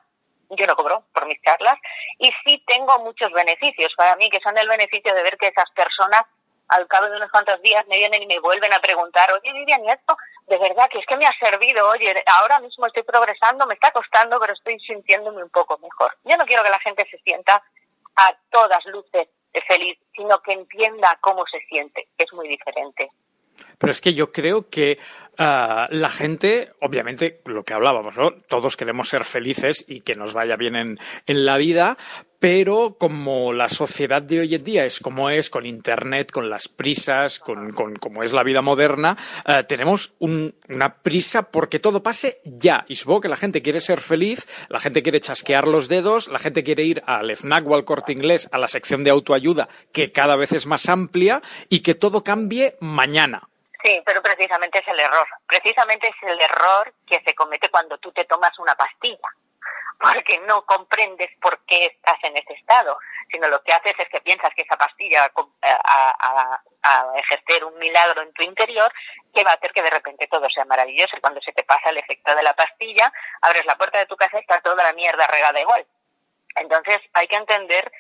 yo 0.49 0.65
no 0.65 0.75
cobro 0.75 1.03
por 1.13 1.25
mis 1.27 1.41
charlas 1.41 1.77
y 2.17 2.31
sí 2.43 2.63
tengo 2.65 2.97
muchos 2.99 3.31
beneficios 3.31 3.93
para 3.95 4.15
mí 4.15 4.29
que 4.29 4.39
son 4.39 4.57
el 4.57 4.67
beneficio 4.67 5.13
de 5.13 5.23
ver 5.23 5.37
que 5.37 5.47
esas 5.47 5.69
personas 5.71 6.23
al 6.69 6.87
cabo 6.87 7.07
de 7.07 7.17
unos 7.17 7.31
cuantos 7.31 7.61
días 7.61 7.85
me 7.87 7.97
vienen 7.97 8.23
y 8.23 8.27
me 8.27 8.39
vuelven 8.39 8.73
a 8.73 8.79
preguntar, 8.79 9.31
oye 9.33 9.53
Vivian, 9.53 9.83
¿y 9.83 9.91
esto 9.91 10.15
de 10.47 10.57
verdad 10.57 10.89
que 10.89 10.99
es 10.99 11.05
que 11.05 11.17
me 11.17 11.25
ha 11.25 11.33
servido? 11.39 11.89
Oye, 11.89 12.23
ahora 12.25 12.59
mismo 12.59 12.87
estoy 12.87 13.03
progresando, 13.03 13.65
me 13.67 13.73
está 13.73 13.91
costando, 13.91 14.39
pero 14.39 14.53
estoy 14.53 14.79
sintiéndome 14.79 15.43
un 15.43 15.49
poco 15.49 15.77
mejor. 15.79 16.15
Yo 16.23 16.37
no 16.37 16.45
quiero 16.45 16.63
que 16.63 16.69
la 16.69 16.79
gente 16.79 17.07
se 17.09 17.17
sienta 17.19 17.61
a 18.15 18.35
todas 18.49 18.85
luces 18.85 19.27
feliz, 19.67 19.97
sino 20.15 20.39
que 20.41 20.53
entienda 20.53 21.17
cómo 21.21 21.43
se 21.45 21.59
siente, 21.67 22.07
que 22.17 22.23
es 22.23 22.33
muy 22.33 22.47
diferente. 22.47 23.09
Pero 23.77 23.91
es 23.91 24.01
que 24.01 24.13
yo 24.13 24.31
creo 24.31 24.69
que 24.69 24.97
uh, 25.37 25.87
la 25.89 26.09
gente, 26.09 26.71
obviamente, 26.81 27.41
lo 27.45 27.63
que 27.63 27.73
hablábamos, 27.73 28.17
¿no? 28.17 28.31
Todos 28.47 28.77
queremos 28.77 29.09
ser 29.09 29.25
felices 29.25 29.83
y 29.87 30.01
que 30.01 30.15
nos 30.15 30.33
vaya 30.33 30.55
bien 30.55 30.75
en, 30.75 30.97
en, 31.25 31.45
la 31.45 31.57
vida, 31.57 31.97
pero 32.39 32.95
como 32.97 33.53
la 33.53 33.67
sociedad 33.67 34.21
de 34.21 34.39
hoy 34.39 34.55
en 34.55 34.63
día 34.63 34.85
es 34.85 34.99
como 34.99 35.29
es, 35.29 35.49
con 35.49 35.65
Internet, 35.65 36.31
con 36.31 36.49
las 36.49 36.67
prisas, 36.69 37.39
con, 37.39 37.73
con 37.73 37.95
como 37.97 38.23
es 38.23 38.31
la 38.31 38.43
vida 38.43 38.61
moderna, 38.61 39.17
uh, 39.47 39.63
tenemos 39.63 40.15
un, 40.19 40.55
una 40.69 40.95
prisa 40.95 41.51
porque 41.51 41.79
todo 41.79 42.01
pase 42.01 42.39
ya. 42.45 42.85
Y 42.87 42.95
supongo 42.95 43.21
que 43.21 43.29
la 43.29 43.37
gente 43.37 43.61
quiere 43.61 43.81
ser 43.81 43.99
feliz, 43.99 44.47
la 44.69 44.79
gente 44.79 45.03
quiere 45.03 45.19
chasquear 45.19 45.67
los 45.67 45.89
dedos, 45.89 46.29
la 46.29 46.39
gente 46.39 46.63
quiere 46.63 46.83
ir 46.83 47.03
al 47.05 47.29
FNAC 47.35 47.67
o 47.67 47.75
al 47.75 47.85
corte 47.85 48.13
inglés, 48.13 48.49
a 48.51 48.57
la 48.57 48.67
sección 48.67 49.03
de 49.03 49.11
autoayuda, 49.11 49.67
que 49.91 50.11
cada 50.11 50.35
vez 50.35 50.53
es 50.53 50.65
más 50.65 50.87
amplia, 50.87 51.41
y 51.69 51.81
que 51.81 51.95
todo 51.95 52.23
cambie 52.23 52.75
mañana. 52.79 53.47
Sí, 53.83 54.01
pero 54.05 54.21
precisamente 54.21 54.79
es 54.79 54.87
el 54.87 54.99
error. 54.99 55.27
Precisamente 55.47 56.07
es 56.07 56.15
el 56.23 56.39
error 56.41 56.93
que 57.07 57.21
se 57.21 57.33
comete 57.33 57.69
cuando 57.69 57.97
tú 57.97 58.11
te 58.11 58.25
tomas 58.25 58.57
una 58.59 58.75
pastilla, 58.75 59.29
porque 59.99 60.39
no 60.47 60.65
comprendes 60.65 61.29
por 61.41 61.59
qué 61.65 61.87
estás 61.87 62.17
en 62.23 62.37
ese 62.37 62.53
estado, 62.53 62.97
sino 63.29 63.49
lo 63.49 63.61
que 63.63 63.73
haces 63.73 63.93
es 63.99 64.07
que 64.09 64.21
piensas 64.21 64.53
que 64.55 64.61
esa 64.61 64.77
pastilla 64.77 65.29
va 65.37 65.47
a, 65.61 66.61
a, 66.83 67.17
ejercer 67.17 67.65
un 67.65 67.77
milagro 67.77 68.21
en 68.21 68.31
tu 68.33 68.41
interior 68.43 68.91
que 69.33 69.43
va 69.43 69.51
a 69.51 69.53
hacer 69.55 69.73
que 69.73 69.83
de 69.83 69.89
repente 69.89 70.27
todo 70.27 70.49
sea 70.49 70.63
maravilloso. 70.65 71.17
Y 71.17 71.21
cuando 71.21 71.41
se 71.41 71.51
te 71.51 71.63
pasa 71.63 71.89
el 71.89 71.97
efecto 71.97 72.33
de 72.33 72.43
la 72.43 72.53
pastilla, 72.53 73.11
abres 73.41 73.65
la 73.65 73.75
puerta 73.75 73.99
de 73.99 74.05
tu 74.05 74.15
casa 74.15 74.37
y 74.37 74.41
está 74.41 74.61
toda 74.61 74.83
la 74.83 74.93
mierda 74.93 75.27
regada 75.27 75.59
igual. 75.59 75.85
Entonces 76.55 76.99
hay 77.13 77.27
que 77.27 77.35
entender 77.35 77.91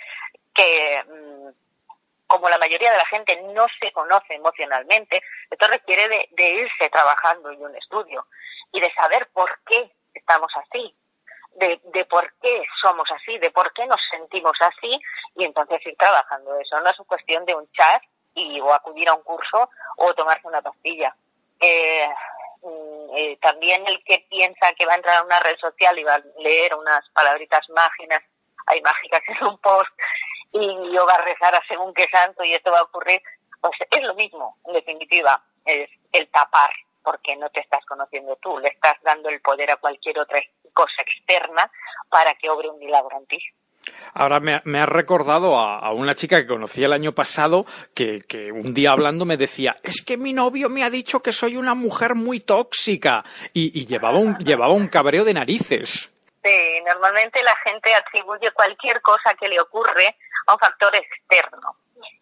que 0.53 1.03
mmm, 1.05 1.49
como 2.27 2.47
la 2.47 2.57
mayoría 2.57 2.91
de 2.91 2.97
la 2.97 3.05
gente 3.07 3.35
no 3.53 3.65
se 3.79 3.91
conoce 3.91 4.35
emocionalmente, 4.35 5.21
esto 5.49 5.67
requiere 5.67 6.07
de, 6.07 6.29
de, 6.31 6.49
irse 6.49 6.89
trabajando 6.89 7.51
en 7.51 7.61
un 7.61 7.75
estudio 7.75 8.25
y 8.71 8.79
de 8.79 8.93
saber 8.93 9.27
por 9.33 9.59
qué 9.65 9.91
estamos 10.13 10.51
así, 10.55 10.95
de, 11.59 11.79
de, 11.83 12.05
por 12.05 12.31
qué 12.41 12.63
somos 12.81 13.07
así, 13.11 13.37
de 13.37 13.51
por 13.51 13.71
qué 13.73 13.85
nos 13.85 13.99
sentimos 14.09 14.57
así 14.59 14.99
y 15.35 15.43
entonces 15.43 15.85
ir 15.85 15.95
trabajando 15.97 16.57
eso. 16.59 16.79
No 16.79 16.89
es 16.89 16.97
cuestión 17.07 17.45
de 17.45 17.55
un 17.55 17.69
chat 17.71 18.01
y 18.35 18.59
o 18.59 18.73
acudir 18.73 19.09
a 19.09 19.13
un 19.13 19.23
curso 19.23 19.69
o 19.97 20.13
tomarse 20.13 20.47
una 20.47 20.61
pastilla. 20.61 21.15
Eh, 21.59 22.09
eh, 23.15 23.37
también 23.41 23.85
el 23.87 24.03
que 24.03 24.25
piensa 24.29 24.73
que 24.73 24.85
va 24.85 24.93
a 24.93 24.97
entrar 24.97 25.17
a 25.17 25.23
una 25.23 25.39
red 25.39 25.57
social 25.57 25.97
y 25.97 26.03
va 26.03 26.15
a 26.15 26.23
leer 26.39 26.75
unas 26.75 27.07
palabritas 27.09 27.67
mágicas, 27.69 28.23
hay 28.67 28.81
mágicas 28.81 29.21
en 29.27 29.47
un 29.47 29.57
post 29.59 29.89
y 30.51 30.91
yo 30.93 31.05
va 31.05 31.13
a 31.13 31.21
rezar 31.21 31.55
a 31.55 31.63
según 31.67 31.93
qué 31.93 32.07
santo 32.09 32.43
y 32.43 32.53
esto 32.53 32.71
va 32.71 32.79
a 32.79 32.83
ocurrir, 32.83 33.21
pues 33.61 33.73
es 33.89 34.03
lo 34.03 34.13
mismo, 34.15 34.57
en 34.65 34.73
definitiva, 34.73 35.41
es 35.65 35.89
el 36.11 36.29
tapar, 36.29 36.71
porque 37.03 37.35
no 37.35 37.49
te 37.49 37.59
estás 37.59 37.85
conociendo 37.85 38.35
tú, 38.37 38.57
le 38.59 38.69
estás 38.69 38.97
dando 39.03 39.29
el 39.29 39.41
poder 39.41 39.71
a 39.71 39.77
cualquier 39.77 40.19
otra 40.19 40.39
cosa 40.69 41.01
externa 41.01 41.69
para 42.09 42.35
que 42.35 42.49
obre 42.49 42.69
un 42.69 42.79
milagro 42.79 43.17
en 43.19 43.25
ti. 43.27 43.39
Ahora 44.13 44.39
me, 44.39 44.61
me 44.65 44.79
has 44.79 44.89
recordado 44.89 45.57
a, 45.57 45.79
a, 45.79 45.93
una 45.93 46.13
chica 46.13 46.37
que 46.41 46.47
conocí 46.47 46.83
el 46.83 46.93
año 46.93 47.13
pasado 47.13 47.65
que, 47.95 48.21
que, 48.27 48.51
un 48.51 48.73
día 48.73 48.91
hablando 48.91 49.25
me 49.25 49.37
decía, 49.37 49.75
es 49.83 50.03
que 50.03 50.17
mi 50.17 50.33
novio 50.33 50.69
me 50.69 50.83
ha 50.83 50.89
dicho 50.89 51.21
que 51.21 51.31
soy 51.31 51.55
una 51.55 51.75
mujer 51.75 52.15
muy 52.15 52.41
tóxica 52.41 53.23
y, 53.53 53.79
y 53.79 53.85
llevaba, 53.85 54.19
un, 54.19 54.37
llevaba 54.37 54.73
un 54.73 54.87
cabreo 54.89 55.23
de 55.23 55.33
narices. 55.33 56.13
Sí, 56.43 56.81
normalmente 56.85 57.41
la 57.43 57.55
gente 57.57 57.93
atribuye 57.93 58.51
cualquier 58.51 59.01
cosa 59.01 59.33
que 59.39 59.47
le 59.47 59.59
ocurre 59.59 60.15
a 60.47 60.53
un 60.53 60.59
factor 60.59 60.93
externo 60.95 61.75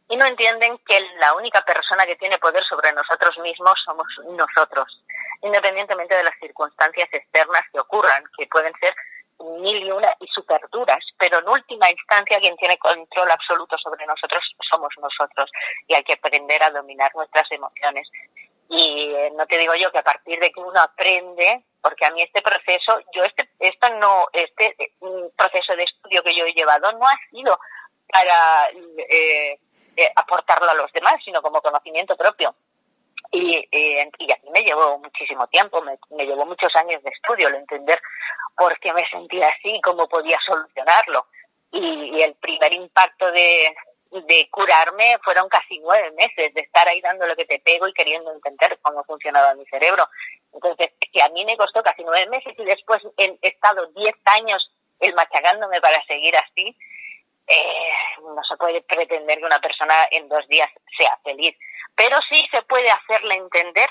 y 0.10 0.16
no 0.16 0.26
entienden 0.26 0.78
que 0.86 1.00
la 1.20 1.34
única 1.36 1.62
persona 1.64 2.06
que 2.06 2.16
tiene 2.16 2.38
poder 2.38 2.64
sobre 2.66 2.94
nosotros 2.94 3.38
mismos 3.40 3.74
somos 3.86 4.08
nosotros, 4.30 5.04
independientemente 5.42 6.16
de 6.16 6.24
las 6.24 6.38
circunstancias 6.40 7.10
externas 7.12 7.62
que 7.72 7.80
ocurran, 7.80 8.24
que 8.38 8.48
pueden 8.48 8.74
ser 8.80 8.94
mil 9.40 9.84
y 9.84 9.92
una 9.92 10.12
y 10.20 10.28
super 10.28 10.62
duras, 10.72 11.04
pero 11.18 11.40
en 11.40 11.48
última 11.48 11.90
instancia 11.92 12.40
quien 12.40 12.56
tiene 12.58 12.78
control 12.78 13.30
absoluto 13.30 13.78
sobre 13.78 14.06
nosotros 14.06 14.44
somos 14.70 14.92
nosotros 15.00 15.52
y 15.88 15.94
hay 15.94 16.04
que 16.04 16.14
aprender 16.14 16.64
a 16.64 16.72
dominar 16.72 17.12
nuestras 17.16 17.52
emociones. 17.52 18.10
Y 18.70 19.14
eh, 19.16 19.32
no 19.36 19.46
te 19.46 19.58
digo 19.58 19.74
yo 19.76 19.92
que 19.92 20.00
a 20.00 20.04
partir 20.04 20.40
de 20.40 20.52
que 20.52 20.60
uno 20.60 20.80
aprende, 20.82 21.64
porque 21.82 22.06
a 22.06 22.12
mí 22.12 22.22
este 22.22 22.42
proceso, 22.42 23.00
yo 23.14 23.24
este, 23.24 23.50
esto 23.60 23.90
no, 23.96 24.26
este 24.34 24.76
proceso 25.36 25.76
de 25.76 25.84
estudio 25.84 26.24
que 26.24 26.36
yo 26.36 26.46
he 26.46 26.54
llevado 26.54 26.92
no 26.94 27.06
ha 27.06 27.18
sido 27.30 27.58
para 28.10 28.70
eh, 28.70 29.60
eh, 29.96 30.12
aportarlo 30.16 30.70
a 30.70 30.76
los 30.76 30.92
demás, 30.92 31.16
sino 31.24 31.42
como 31.42 31.62
conocimiento 31.62 32.16
propio. 32.18 32.56
Y, 33.32 33.68
eh, 33.72 34.10
y 34.20 34.32
a 34.32 34.38
me 34.52 34.62
llevó 34.64 35.00
muchísimo 35.00 35.48
tiempo, 35.48 35.82
me, 35.82 35.98
me 36.12 36.26
llevó 36.26 36.46
muchos 36.46 36.74
años 36.76 37.04
de 37.04 37.10
estudio 37.10 37.50
el 37.50 37.56
entender 37.56 38.02
por 38.56 38.80
qué 38.80 38.94
me 38.94 39.06
sentía 39.10 39.50
así, 39.50 39.80
cómo 39.84 40.08
podía 40.08 40.40
solucionarlo. 40.46 41.26
Y, 41.72 42.18
y 42.18 42.22
el 42.22 42.36
primer 42.36 42.72
impacto 42.74 43.30
de, 43.32 43.76
de 44.12 44.50
curarme 44.50 45.18
fueron 45.24 45.50
casi 45.50 45.80
nueve 45.80 46.12
meses 46.12 46.54
de 46.54 46.62
estar 46.62 46.88
ahí 46.88 47.02
dando 47.02 47.28
lo 47.28 47.36
que 47.36 47.46
te 47.46 47.60
pego 47.60 47.88
y 47.88 47.94
queriendo 47.94 48.32
entender 48.32 48.80
cómo 48.82 49.04
funcionaba 49.04 49.54
mi 49.56 49.66
cerebro. 49.66 50.08
Entonces, 50.54 50.92
que 51.12 51.22
a 51.22 51.30
mí 51.30 51.44
me 51.46 51.58
costó 51.58 51.84
casi 51.84 52.04
nueve 52.04 52.28
meses 52.28 52.54
y 52.58 52.64
después 52.64 53.02
he 53.18 53.38
estado 53.42 53.88
diez 53.88 54.16
años 54.26 54.72
el 55.00 55.14
machacándome 55.14 55.80
para 55.82 56.02
seguir 56.06 56.36
así, 56.38 56.76
eh, 57.48 57.92
no 58.22 58.44
se 58.44 58.58
puede 58.58 58.82
pretender 58.82 59.40
que 59.40 59.46
una 59.46 59.60
persona 59.60 59.94
en 60.12 60.28
dos 60.28 60.48
días 60.48 60.70
sea 60.98 61.18
feliz, 61.24 61.56
pero 61.98 62.20
sí 62.30 62.48
se 62.52 62.62
puede 62.62 62.90
hacerle 62.90 63.36
entender 63.36 63.90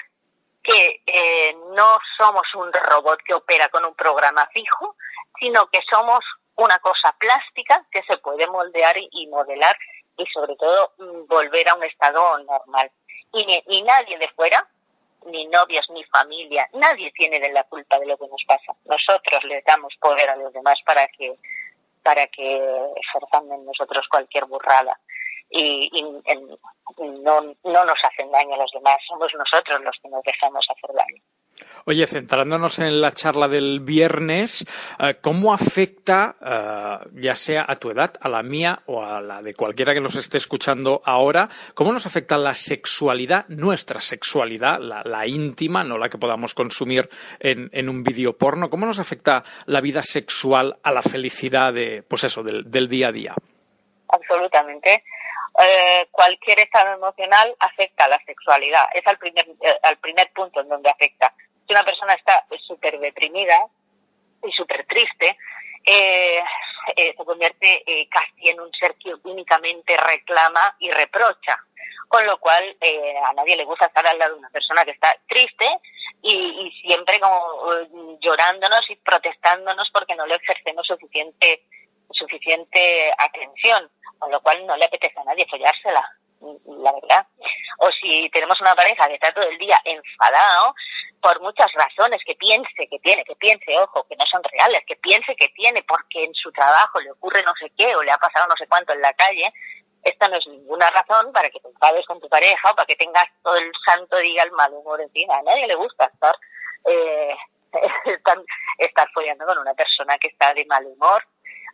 que 0.62 1.02
eh, 1.06 1.54
no 1.74 1.98
somos 2.16 2.46
un 2.54 2.72
robot 2.72 3.20
que 3.24 3.34
opera 3.34 3.68
con 3.68 3.84
un 3.84 3.94
programa 3.94 4.46
fijo, 4.52 4.96
sino 5.38 5.66
que 5.66 5.80
somos 5.90 6.24
una 6.56 6.78
cosa 6.78 7.14
plástica 7.18 7.84
que 7.90 8.02
se 8.04 8.16
puede 8.18 8.46
moldear 8.46 8.96
y 8.96 9.26
modelar 9.26 9.76
y 10.16 10.24
sobre 10.26 10.56
todo 10.56 10.92
mm, 10.98 11.26
volver 11.26 11.68
a 11.68 11.74
un 11.74 11.84
estado 11.84 12.38
normal. 12.38 12.90
Y, 13.32 13.62
y 13.66 13.82
nadie 13.82 14.18
de 14.18 14.28
fuera, 14.28 14.66
ni 15.26 15.46
novios, 15.46 15.88
ni 15.90 16.04
familia, 16.04 16.68
nadie 16.72 17.12
tiene 17.12 17.40
de 17.40 17.52
la 17.52 17.64
culpa 17.64 17.98
de 17.98 18.06
lo 18.06 18.16
que 18.16 18.28
nos 18.28 18.42
pasa. 18.46 18.72
Nosotros 18.84 19.44
les 19.44 19.64
damos 19.64 19.94
poder 20.00 20.30
a 20.30 20.36
los 20.36 20.52
demás 20.52 20.78
para 20.84 21.06
que 21.08 21.34
para 22.02 22.28
que 22.28 22.56
ejerzan 22.94 23.50
en 23.50 23.66
nosotros 23.66 24.06
cualquier 24.08 24.44
burrada. 24.44 24.96
Y, 25.50 25.88
y 25.92 26.00
en, 26.24 26.48
no, 27.22 27.40
no 27.40 27.84
nos 27.84 27.98
hacen 28.02 28.30
daño 28.30 28.54
a 28.54 28.58
los 28.58 28.70
demás, 28.72 28.96
somos 29.06 29.30
nosotros 29.34 29.80
los 29.82 29.96
que 30.02 30.08
nos 30.08 30.22
dejamos 30.24 30.66
hacer 30.70 30.94
daño. 30.94 31.22
Oye, 31.84 32.06
centrándonos 32.06 32.78
en 32.80 33.00
la 33.00 33.12
charla 33.12 33.48
del 33.48 33.80
viernes, 33.80 34.66
eh, 34.98 35.16
¿cómo 35.20 35.52
afecta, 35.52 36.36
eh, 36.44 37.08
ya 37.14 37.34
sea 37.36 37.64
a 37.66 37.76
tu 37.76 37.90
edad, 37.90 38.14
a 38.20 38.28
la 38.28 38.42
mía 38.42 38.80
o 38.86 39.02
a 39.02 39.20
la 39.20 39.40
de 39.40 39.54
cualquiera 39.54 39.94
que 39.94 40.00
nos 40.00 40.16
esté 40.16 40.36
escuchando 40.36 41.00
ahora, 41.04 41.48
cómo 41.74 41.92
nos 41.92 42.06
afecta 42.06 42.36
la 42.38 42.54
sexualidad, 42.54 43.46
nuestra 43.48 44.00
sexualidad, 44.00 44.78
la, 44.78 45.26
íntima, 45.26 45.84
no 45.84 45.96
la 45.96 46.08
que 46.08 46.18
podamos 46.18 46.54
consumir 46.54 47.08
en, 47.38 47.88
un 47.88 48.02
vídeo 48.02 48.36
porno? 48.36 48.68
¿Cómo 48.68 48.84
nos 48.84 48.98
afecta 48.98 49.42
la 49.66 49.80
vida 49.80 50.02
sexual 50.02 50.76
a 50.82 50.92
la 50.92 51.02
felicidad 51.02 51.72
de, 51.72 52.02
pues 52.02 52.24
eso, 52.24 52.42
del, 52.42 52.88
día 52.88 53.08
a 53.08 53.12
día? 53.12 53.34
Absolutamente. 54.08 55.04
Eh, 55.58 56.06
cualquier 56.10 56.60
estado 56.60 56.94
emocional 56.94 57.54
afecta 57.60 58.04
a 58.04 58.08
la 58.08 58.18
sexualidad. 58.24 58.86
Es 58.94 59.06
al 59.06 59.18
primer, 59.18 59.46
al 59.82 59.96
primer 59.98 60.30
punto 60.32 60.60
en 60.60 60.68
donde 60.68 60.90
afecta 60.90 61.32
si 61.66 61.72
una 61.72 61.84
persona 61.84 62.14
está 62.14 62.44
súper 62.66 62.98
deprimida 62.98 63.66
y 64.42 64.52
súper 64.52 64.86
triste, 64.86 65.36
eh, 65.84 66.40
eh, 66.96 67.14
se 67.16 67.24
convierte 67.24 67.82
eh, 67.86 68.08
casi 68.08 68.48
en 68.48 68.60
un 68.60 68.70
ser 68.72 68.94
que 69.02 69.14
únicamente 69.24 69.96
reclama 69.96 70.76
y 70.78 70.90
reprocha. 70.90 71.56
Con 72.08 72.24
lo 72.24 72.38
cual, 72.38 72.76
a 73.26 73.32
nadie 73.32 73.56
le 73.56 73.64
gusta 73.64 73.86
estar 73.86 74.06
al 74.06 74.16
lado 74.16 74.34
de 74.34 74.38
una 74.38 74.50
persona 74.50 74.84
que 74.84 74.92
está 74.92 75.16
triste 75.26 75.66
y, 76.22 76.70
siempre 76.80 77.18
como 77.18 78.18
llorándonos 78.20 78.88
y 78.90 78.94
protestándonos 78.96 79.90
porque 79.92 80.14
no 80.14 80.24
le 80.24 80.36
ejercemos 80.36 80.86
suficiente, 80.86 81.64
suficiente 82.10 83.12
atención. 83.18 83.90
Con 84.18 84.30
lo 84.30 84.40
cual, 84.40 84.66
no 84.66 84.76
le 84.76 84.86
apetece 84.86 85.18
a 85.20 85.24
nadie 85.24 85.46
follársela 85.48 86.08
la 86.40 86.92
verdad. 86.92 87.26
O 87.78 87.88
si 88.00 88.28
tenemos 88.30 88.60
una 88.60 88.74
pareja 88.74 89.08
que 89.08 89.14
está 89.14 89.32
todo 89.32 89.44
el 89.44 89.58
día 89.58 89.80
enfadado, 89.84 90.74
por 91.20 91.40
muchas 91.40 91.72
razones, 91.72 92.20
que 92.24 92.34
piense 92.34 92.86
que 92.88 92.98
tiene, 93.00 93.24
que 93.24 93.34
piense, 93.36 93.76
ojo, 93.78 94.06
que 94.08 94.16
no 94.16 94.24
son 94.26 94.42
reales, 94.44 94.84
que 94.86 94.96
piense 94.96 95.34
que 95.34 95.48
tiene 95.48 95.82
porque 95.82 96.24
en 96.24 96.34
su 96.34 96.52
trabajo 96.52 97.00
le 97.00 97.10
ocurre 97.10 97.42
no 97.42 97.54
sé 97.58 97.72
qué 97.76 97.96
o 97.96 98.02
le 98.02 98.12
ha 98.12 98.18
pasado 98.18 98.46
no 98.46 98.56
sé 98.56 98.66
cuánto 98.68 98.92
en 98.92 99.00
la 99.00 99.12
calle, 99.14 99.52
esta 100.04 100.28
no 100.28 100.36
es 100.36 100.46
ninguna 100.46 100.88
razón 100.90 101.32
para 101.32 101.50
que 101.50 101.58
te 101.58 101.68
enfades 101.68 102.06
con 102.06 102.20
tu 102.20 102.28
pareja 102.28 102.70
o 102.70 102.76
para 102.76 102.86
que 102.86 102.96
tengas 102.96 103.24
todo 103.42 103.56
el 103.56 103.72
santo 103.84 104.16
día 104.18 104.44
el 104.44 104.52
mal 104.52 104.72
humor 104.72 105.00
encima. 105.00 105.36
A 105.38 105.42
nadie 105.42 105.66
le 105.66 105.74
gusta 105.74 106.04
estar, 106.06 106.36
eh, 106.84 107.34
estar, 108.78 109.10
follando 109.12 109.46
con 109.46 109.58
una 109.58 109.74
persona 109.74 110.16
que 110.18 110.28
está 110.28 110.54
de 110.54 110.64
mal 110.66 110.86
humor 110.86 111.26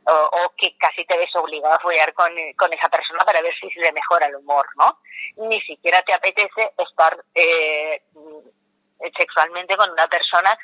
o, 0.07 0.53
que 0.57 0.77
casi 0.79 1.05
te 1.05 1.17
ves 1.17 1.35
obligado 1.37 1.75
a 1.75 1.81
follar 1.81 2.13
con, 2.15 2.33
con, 2.57 2.73
esa 2.73 2.89
persona 2.89 3.25
para 3.25 3.41
ver 3.41 3.55
si 3.61 3.71
se 3.71 3.81
le 3.81 3.93
mejora 3.93 4.27
el 4.27 4.37
humor, 4.37 4.67
¿no? 4.77 4.99
Ni 5.49 5.61
siquiera 5.63 6.03
te 6.03 6.13
apetece 6.13 6.73
estar 6.77 7.17
eh, 7.35 8.03
sexualmente 9.17 9.77
con 9.77 9.91
una 9.91 10.09
persona 10.09 10.59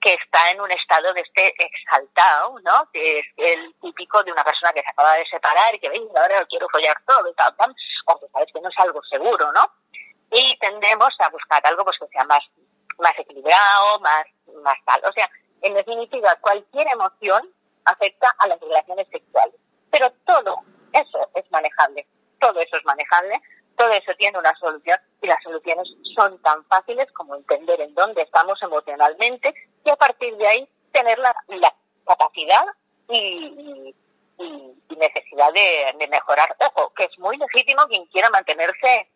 que 0.00 0.14
está 0.14 0.50
en 0.50 0.60
un 0.60 0.70
estado 0.70 1.12
de 1.14 1.22
este 1.22 1.54
exaltado, 1.58 2.58
¿no? 2.60 2.88
Que 2.92 3.20
es 3.20 3.26
el 3.36 3.74
típico 3.80 4.22
de 4.22 4.32
una 4.32 4.44
persona 4.44 4.72
que 4.72 4.82
se 4.82 4.90
acaba 4.90 5.14
de 5.14 5.26
separar 5.26 5.74
y 5.74 5.80
que 5.80 5.88
venga, 5.88 6.20
ahora 6.20 6.44
quiero 6.46 6.68
follar 6.68 6.96
todo 7.06 7.28
y 7.28 7.34
tal, 7.34 7.56
tal, 7.56 7.74
aunque 8.06 8.28
sabes 8.28 8.52
que 8.52 8.60
no 8.60 8.68
es 8.68 8.78
algo 8.78 9.02
seguro, 9.04 9.50
¿no? 9.52 9.70
Y 10.30 10.56
tendemos 10.58 11.14
a 11.20 11.28
buscar 11.30 11.66
algo 11.66 11.84
pues 11.84 11.98
que 11.98 12.08
sea 12.08 12.24
más, 12.24 12.44
más 12.98 13.18
equilibrado, 13.18 13.98
más, 14.00 14.26
más 14.62 14.78
tal. 14.84 15.00
O 15.04 15.12
sea, 15.12 15.28
en 15.62 15.74
definitiva, 15.74 16.36
cualquier 16.40 16.86
emoción 16.88 17.50
afecta 17.84 18.34
a 18.38 18.48
las 18.48 18.60
relaciones 18.60 19.08
sexuales. 19.08 19.54
Pero 19.90 20.10
todo 20.26 20.60
eso 20.92 21.28
es 21.34 21.50
manejable. 21.50 22.06
Todo 22.40 22.60
eso 22.60 22.76
es 22.76 22.84
manejable 22.84 23.40
todo 23.76 23.90
eso 23.92 24.12
tiene 24.16 24.38
una 24.38 24.54
solución 24.56 24.98
y 25.22 25.26
las 25.26 25.42
soluciones 25.42 25.88
son 26.14 26.40
tan 26.42 26.64
fáciles 26.66 27.10
como 27.12 27.34
entender 27.34 27.80
en 27.80 27.94
dónde 27.94 28.22
estamos 28.22 28.60
emocionalmente 28.62 29.54
y 29.84 29.90
a 29.90 29.96
partir 29.96 30.36
de 30.36 30.46
ahí 30.46 30.68
tener 30.92 31.18
la, 31.18 31.34
capacidad 32.06 32.64
y, 33.08 33.94
necesidad 34.96 35.52
de, 35.52 36.06
mejorar. 36.08 36.54
Ojo, 36.60 36.92
que 36.94 37.04
es 37.04 37.18
muy 37.18 37.36
legítimo 37.36 37.82
quien 37.88 38.06
quiera 38.06 38.30
mantenerse 38.30 39.08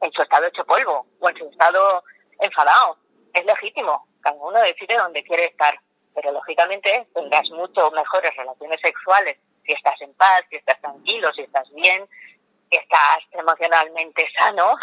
en 0.00 0.12
su 0.12 0.22
estado 0.22 0.46
hecho 0.46 0.64
polvo 0.64 1.06
o 1.18 1.28
en 1.28 1.36
su 1.36 1.46
estado 1.46 2.04
enfadado. 2.38 2.96
Es 3.34 3.44
legítimo. 3.44 4.06
Cada 4.20 4.36
uno 4.36 4.60
decide 4.60 4.96
dónde 4.96 5.24
quiere 5.24 5.46
estar. 5.46 5.78
Pero 6.20 6.32
lógicamente 6.32 7.06
tendrás 7.14 7.48
mucho 7.50 7.90
mejores 7.92 8.36
relaciones 8.36 8.78
sexuales 8.82 9.38
si 9.64 9.72
estás 9.72 9.98
en 10.02 10.12
paz, 10.14 10.42
si 10.50 10.56
estás 10.56 10.78
tranquilo, 10.80 11.32
si 11.32 11.42
estás 11.42 11.72
bien, 11.72 12.06
estás 12.70 13.18
emocionalmente 13.32 14.28
sano 14.36 14.76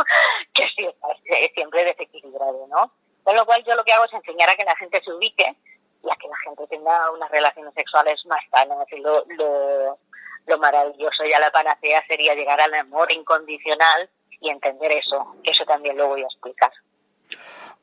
que 0.54 0.68
si 0.76 0.84
estás 0.84 1.18
eh, 1.24 1.50
siempre 1.54 1.84
desequilibrado, 1.84 2.66
¿no? 2.68 2.92
Con 3.24 3.34
lo 3.34 3.44
cual 3.44 3.64
yo 3.64 3.74
lo 3.74 3.82
que 3.82 3.92
hago 3.92 4.04
es 4.04 4.12
enseñar 4.12 4.50
a 4.50 4.56
que 4.56 4.64
la 4.64 4.76
gente 4.76 5.02
se 5.02 5.12
ubique 5.12 5.56
y 6.04 6.10
a 6.10 6.16
que 6.16 6.28
la 6.28 6.36
gente 6.44 6.66
tenga 6.68 7.10
unas 7.10 7.30
relaciones 7.30 7.74
sexuales 7.74 8.24
más 8.26 8.42
sanas 8.50 8.86
y 8.92 9.00
lo, 9.00 9.24
lo, 9.30 9.98
lo 10.46 10.58
maravilloso 10.58 11.24
ya 11.24 11.40
la 11.40 11.50
panacea 11.50 12.04
sería 12.06 12.34
llegar 12.34 12.60
al 12.60 12.74
amor 12.74 13.10
incondicional 13.10 14.08
y 14.40 14.50
entender 14.50 14.92
eso, 14.92 15.34
eso 15.42 15.64
también 15.64 15.96
lo 15.96 16.08
voy 16.08 16.22
a 16.22 16.26
explicar. 16.26 16.70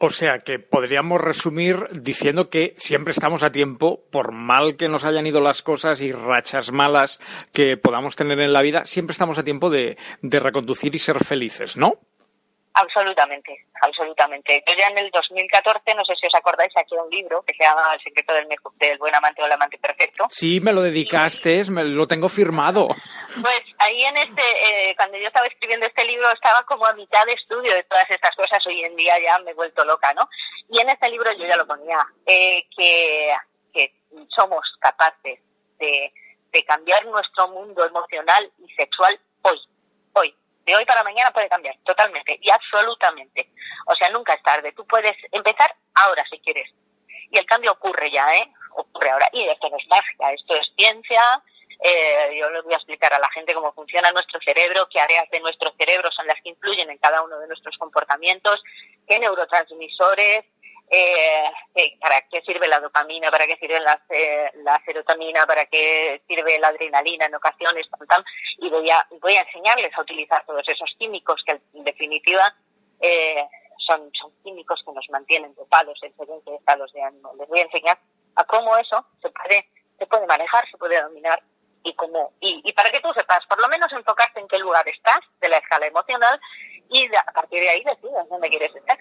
O 0.04 0.10
sea 0.10 0.40
que 0.40 0.58
podríamos 0.58 1.22
resumir 1.22 1.86
diciendo 1.92 2.50
que 2.50 2.74
siempre 2.80 3.12
estamos 3.12 3.44
a 3.44 3.52
tiempo, 3.52 4.04
por 4.10 4.32
mal 4.32 4.76
que 4.76 4.90
nos 4.90 5.04
hayan 5.04 5.28
ido 5.28 5.42
las 5.42 5.62
cosas 5.62 6.02
y 6.02 6.12
rachas 6.12 6.72
malas 6.72 7.20
que 7.54 7.78
podamos 7.78 8.16
tener 8.16 8.40
en 8.40 8.52
la 8.52 8.64
vida, 8.64 8.88
siempre 8.88 9.12
estamos 9.12 9.38
a 9.38 9.44
tiempo 9.44 9.70
de, 9.70 10.00
de 10.24 10.40
reconducir 10.40 10.96
y 10.96 10.98
ser 10.98 11.24
felices, 11.24 11.78
¿no? 11.78 12.00
Absolutamente, 12.74 13.66
absolutamente. 13.82 14.64
Yo 14.66 14.74
ya 14.78 14.88
en 14.88 14.98
el 14.98 15.12
2014, 15.12 15.94
no 15.94 16.06
sé 16.06 16.16
si 16.16 16.28
os 16.28 16.36
acordáis, 16.36 16.72
aquí 16.78 16.96
un 16.96 17.10
libro 17.10 17.42
que 17.44 17.54
se 17.54 17.64
llama 17.64 17.94
El 17.94 18.02
secreto 18.02 18.34
del, 18.34 18.48
del 18.76 18.98
buen 18.98 19.14
amante 19.14 19.42
o 19.42 19.46
el 19.46 19.52
amante 19.52 19.78
perfecto. 19.78 20.26
Sí, 20.30 20.62
me 20.62 20.72
lo 20.72 20.82
dedicaste, 20.82 21.64
me 21.70 21.84
lo 21.84 22.08
tengo 22.08 22.30
firmado. 22.30 22.88
Pues 23.42 23.64
ahí 23.80 24.04
en 24.04 24.18
este, 24.18 24.42
eh, 24.42 24.96
cuando 24.96 25.18
yo 25.18 25.28
estaba 25.28 25.48
escribiendo 25.48 25.86
este 25.86 26.06
libro, 26.06 26.32
estaba 26.32 26.64
como 26.64 26.86
a 26.86 26.94
mitad 26.94 27.26
de 27.26 27.34
estudio 27.34 27.74
de 27.74 27.84
todas 27.84 28.10
estas 28.10 28.36
cosas. 28.36 28.66
Hoy 28.66 28.84
en 28.84 28.96
día 28.96 29.16
ya 29.22 29.40
me 29.40 29.52
he 29.52 29.56
vuelto 29.56 29.84
loca, 29.84 30.14
¿no? 30.14 30.30
Y 30.70 30.80
en 30.80 30.90
este 30.90 31.10
libro 31.10 31.32
yo 31.34 31.46
ya 31.46 31.58
lo 31.58 31.68
ponía, 31.68 32.00
eh, 32.26 32.64
que, 32.76 33.34
que 33.74 33.94
somos 34.36 34.62
capaces 34.80 35.40
de, 35.78 36.14
de 36.52 36.64
cambiar 36.66 37.06
nuestro 37.06 37.50
mundo 37.50 37.86
emocional 37.86 38.50
y 38.60 38.72
sexual 38.76 39.20
hoy, 39.42 39.60
hoy 40.14 40.36
de 40.66 40.76
hoy 40.76 40.86
para 40.86 41.04
mañana 41.04 41.32
puede 41.32 41.50
cambiar 41.50 41.76
totalmente 41.84 42.38
y 42.42 42.50
absolutamente. 42.50 43.50
O 43.88 43.96
sea, 43.96 44.10
nunca 44.10 44.34
es 44.34 44.44
tarde. 44.44 44.72
Tú 44.74 44.86
puedes 44.86 45.16
empezar 45.32 45.74
ahora 45.96 46.24
si 46.30 46.40
quieres. 46.40 46.70
Y 47.32 47.38
el 47.38 47.46
cambio 47.46 47.72
ocurre 47.72 48.12
ya, 48.12 48.36
¿eh? 48.36 48.52
Ocurre 48.72 49.10
ahora. 49.10 49.30
Y 49.34 49.48
esto 49.48 49.70
no 49.70 49.78
es 49.78 49.88
magia, 49.88 50.34
esto 50.34 50.56
es 50.56 50.72
ciencia. 50.76 51.22
Eh, 51.84 52.38
yo 52.40 52.50
les 52.52 52.64
voy 52.64 52.74
a 52.74 52.78
explicar 52.78 53.12
a 53.14 53.20
la 53.20 53.30
gente 53.32 53.56
cómo 53.56 53.74
funciona 53.74 54.12
nuestro 54.12 54.40
cerebro, 54.42 54.88
qué 54.88 55.00
áreas 55.00 55.28
de 55.32 55.40
nuestro 55.40 55.72
cerebro 55.78 56.12
son 56.12 56.28
las 56.28 56.40
que 56.44 56.50
influyen 56.50 56.90
en 56.92 57.00
cada 57.00 57.24
uno 57.24 57.40
de 57.40 57.48
nuestros 57.48 57.76
comportamientos, 57.78 58.62
qué 59.08 59.18
neurotransmisores, 59.18 60.46
eh, 60.94 61.98
para 62.02 62.22
qué 62.30 62.42
sirve 62.42 62.68
la 62.68 62.82
dopamina, 62.82 63.32
para 63.32 63.48
qué 63.48 63.56
sirve 63.56 63.80
la, 63.80 64.02
eh, 64.10 64.52
serotonina, 64.86 65.46
para 65.48 65.66
qué 65.68 66.22
sirve 66.28 66.60
la 66.60 66.68
adrenalina 66.68 67.28
en 67.28 67.36
ocasiones, 67.36 67.88
tal, 68.10 68.26
y 68.58 68.70
voy 68.70 68.90
a, 68.90 69.08
voy 69.22 69.36
a 69.36 69.42
enseñarles 69.42 69.98
a 69.98 70.02
utilizar 70.02 70.46
todos 70.46 70.68
esos 70.68 70.94
químicos 71.00 71.42
que 71.46 71.62
en 71.74 71.84
definitiva 71.86 72.54
eh, 73.00 73.48
son, 73.88 74.12
son 74.20 74.32
químicos 74.44 74.84
que 74.86 74.92
nos 74.92 75.10
mantienen 75.10 75.56
dopados 75.56 75.98
en 76.04 76.14
según 76.18 76.42
estados 76.60 76.92
de 76.92 77.02
ánimo. 77.02 77.32
Les 77.40 77.48
voy 77.48 77.60
a 77.60 77.64
enseñar 77.64 77.98
a 78.36 78.44
cómo 78.44 78.76
eso 78.76 79.06
se 79.22 79.30
puede, 79.30 79.70
se 79.98 80.06
puede 80.08 80.28
manejar, 80.28 80.70
se 80.70 80.78
puede 80.78 81.02
dominar 81.02 81.42
y 81.84 81.94
cómo, 81.96 82.34
y, 82.42 82.62
y 82.66 82.74
para 82.74 82.92
que 82.92 83.00
tú 83.00 83.14
sepas, 83.14 83.46
por 83.48 83.62
lo 83.62 83.70
menos 83.70 83.90
enfocarte 83.94 84.42
en 84.42 84.48
qué 84.50 84.60
lugar 84.60 84.86
estás 84.90 85.22
de 85.40 85.48
la 85.48 85.58
escala 85.58 85.88
emocional 85.88 86.38
y 86.90 87.06
a 87.16 87.32
partir 87.34 87.62
de 87.62 87.70
ahí 87.70 87.84
decidas 87.86 88.28
dónde 88.28 88.50
quieres 88.50 88.76
estar. 88.76 89.00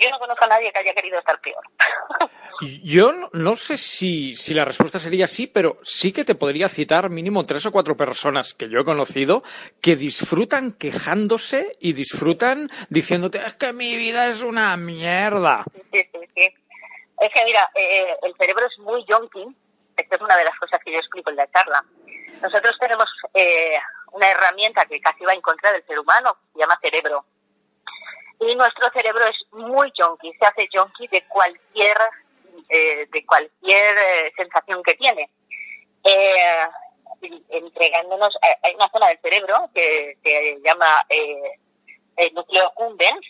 Yo 0.00 0.10
no 0.10 0.18
conozco 0.18 0.44
a 0.44 0.48
nadie 0.48 0.72
que 0.72 0.78
haya 0.78 0.94
querido 0.94 1.18
estar 1.18 1.38
peor. 1.40 1.62
Yo 2.82 3.12
no, 3.32 3.56
sé 3.56 3.76
si, 3.76 4.34
si, 4.34 4.54
la 4.54 4.64
respuesta 4.64 4.98
sería 4.98 5.26
sí, 5.26 5.46
pero 5.46 5.78
sí 5.82 6.12
que 6.12 6.24
te 6.24 6.34
podría 6.34 6.68
citar 6.68 7.10
mínimo 7.10 7.44
tres 7.44 7.66
o 7.66 7.72
cuatro 7.72 7.96
personas 7.96 8.54
que 8.54 8.68
yo 8.68 8.80
he 8.80 8.84
conocido 8.84 9.42
que 9.80 9.96
disfrutan 9.96 10.72
quejándose 10.72 11.76
y 11.80 11.92
disfrutan 11.92 12.68
diciéndote 12.88 13.38
es 13.38 13.54
que 13.54 13.72
mi 13.72 13.96
vida 13.96 14.28
es 14.28 14.42
una 14.42 14.76
mierda. 14.76 15.64
Sí, 15.90 16.02
sí, 16.12 16.20
sí. 16.34 16.54
Es 17.20 17.32
que 17.32 17.44
mira, 17.44 17.68
eh, 17.74 18.16
el 18.22 18.34
cerebro 18.36 18.66
es 18.66 18.78
muy 18.78 19.04
yonky. 19.06 19.44
Esta 19.96 20.16
es 20.16 20.22
una 20.22 20.36
de 20.36 20.44
las 20.44 20.58
cosas 20.58 20.80
que 20.84 20.92
yo 20.92 20.98
explico 20.98 21.30
en 21.30 21.36
la 21.36 21.50
charla. 21.50 21.84
Nosotros 22.40 22.76
tenemos 22.80 23.08
eh, 23.34 23.76
una 24.12 24.30
herramienta 24.30 24.86
que 24.86 25.00
casi 25.00 25.24
va 25.24 25.34
en 25.34 25.40
contra 25.40 25.72
del 25.72 25.84
ser 25.84 25.98
humano, 25.98 26.36
se 26.52 26.60
llama 26.60 26.78
cerebro 26.80 27.24
y 28.48 28.54
nuestro 28.54 28.90
cerebro 28.90 29.24
es 29.26 29.36
muy 29.52 29.92
junkie, 29.96 30.32
se 30.38 30.46
hace 30.46 30.68
junkie 30.72 31.08
de 31.08 31.24
cualquier, 31.28 31.96
eh, 32.68 33.06
de 33.10 33.26
cualquier 33.26 33.96
eh, 33.96 34.32
sensación 34.36 34.82
que 34.82 34.94
tiene. 34.94 35.30
Eh, 36.04 36.66
entregándonos, 37.50 38.36
hay 38.62 38.74
una 38.74 38.88
zona 38.90 39.08
del 39.08 39.20
cerebro 39.20 39.70
que 39.72 40.16
se 40.22 40.58
llama 40.64 41.06
el 41.08 42.34
núcleo 42.34 42.72
cumbens, 42.74 43.24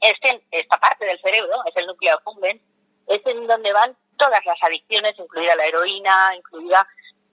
este, 0.00 0.42
esta 0.50 0.78
parte 0.78 1.04
del 1.04 1.20
cerebro, 1.20 1.56
es 1.64 1.76
el 1.76 1.86
núcleo 1.86 2.14
accumbens, 2.14 2.60
es 3.06 3.24
en 3.24 3.46
donde 3.46 3.72
van 3.72 3.96
todas 4.16 4.44
las 4.44 4.62
adicciones, 4.62 5.18
incluida 5.18 5.54
la 5.56 5.66
heroína, 5.66 6.34
incluida 6.36 6.86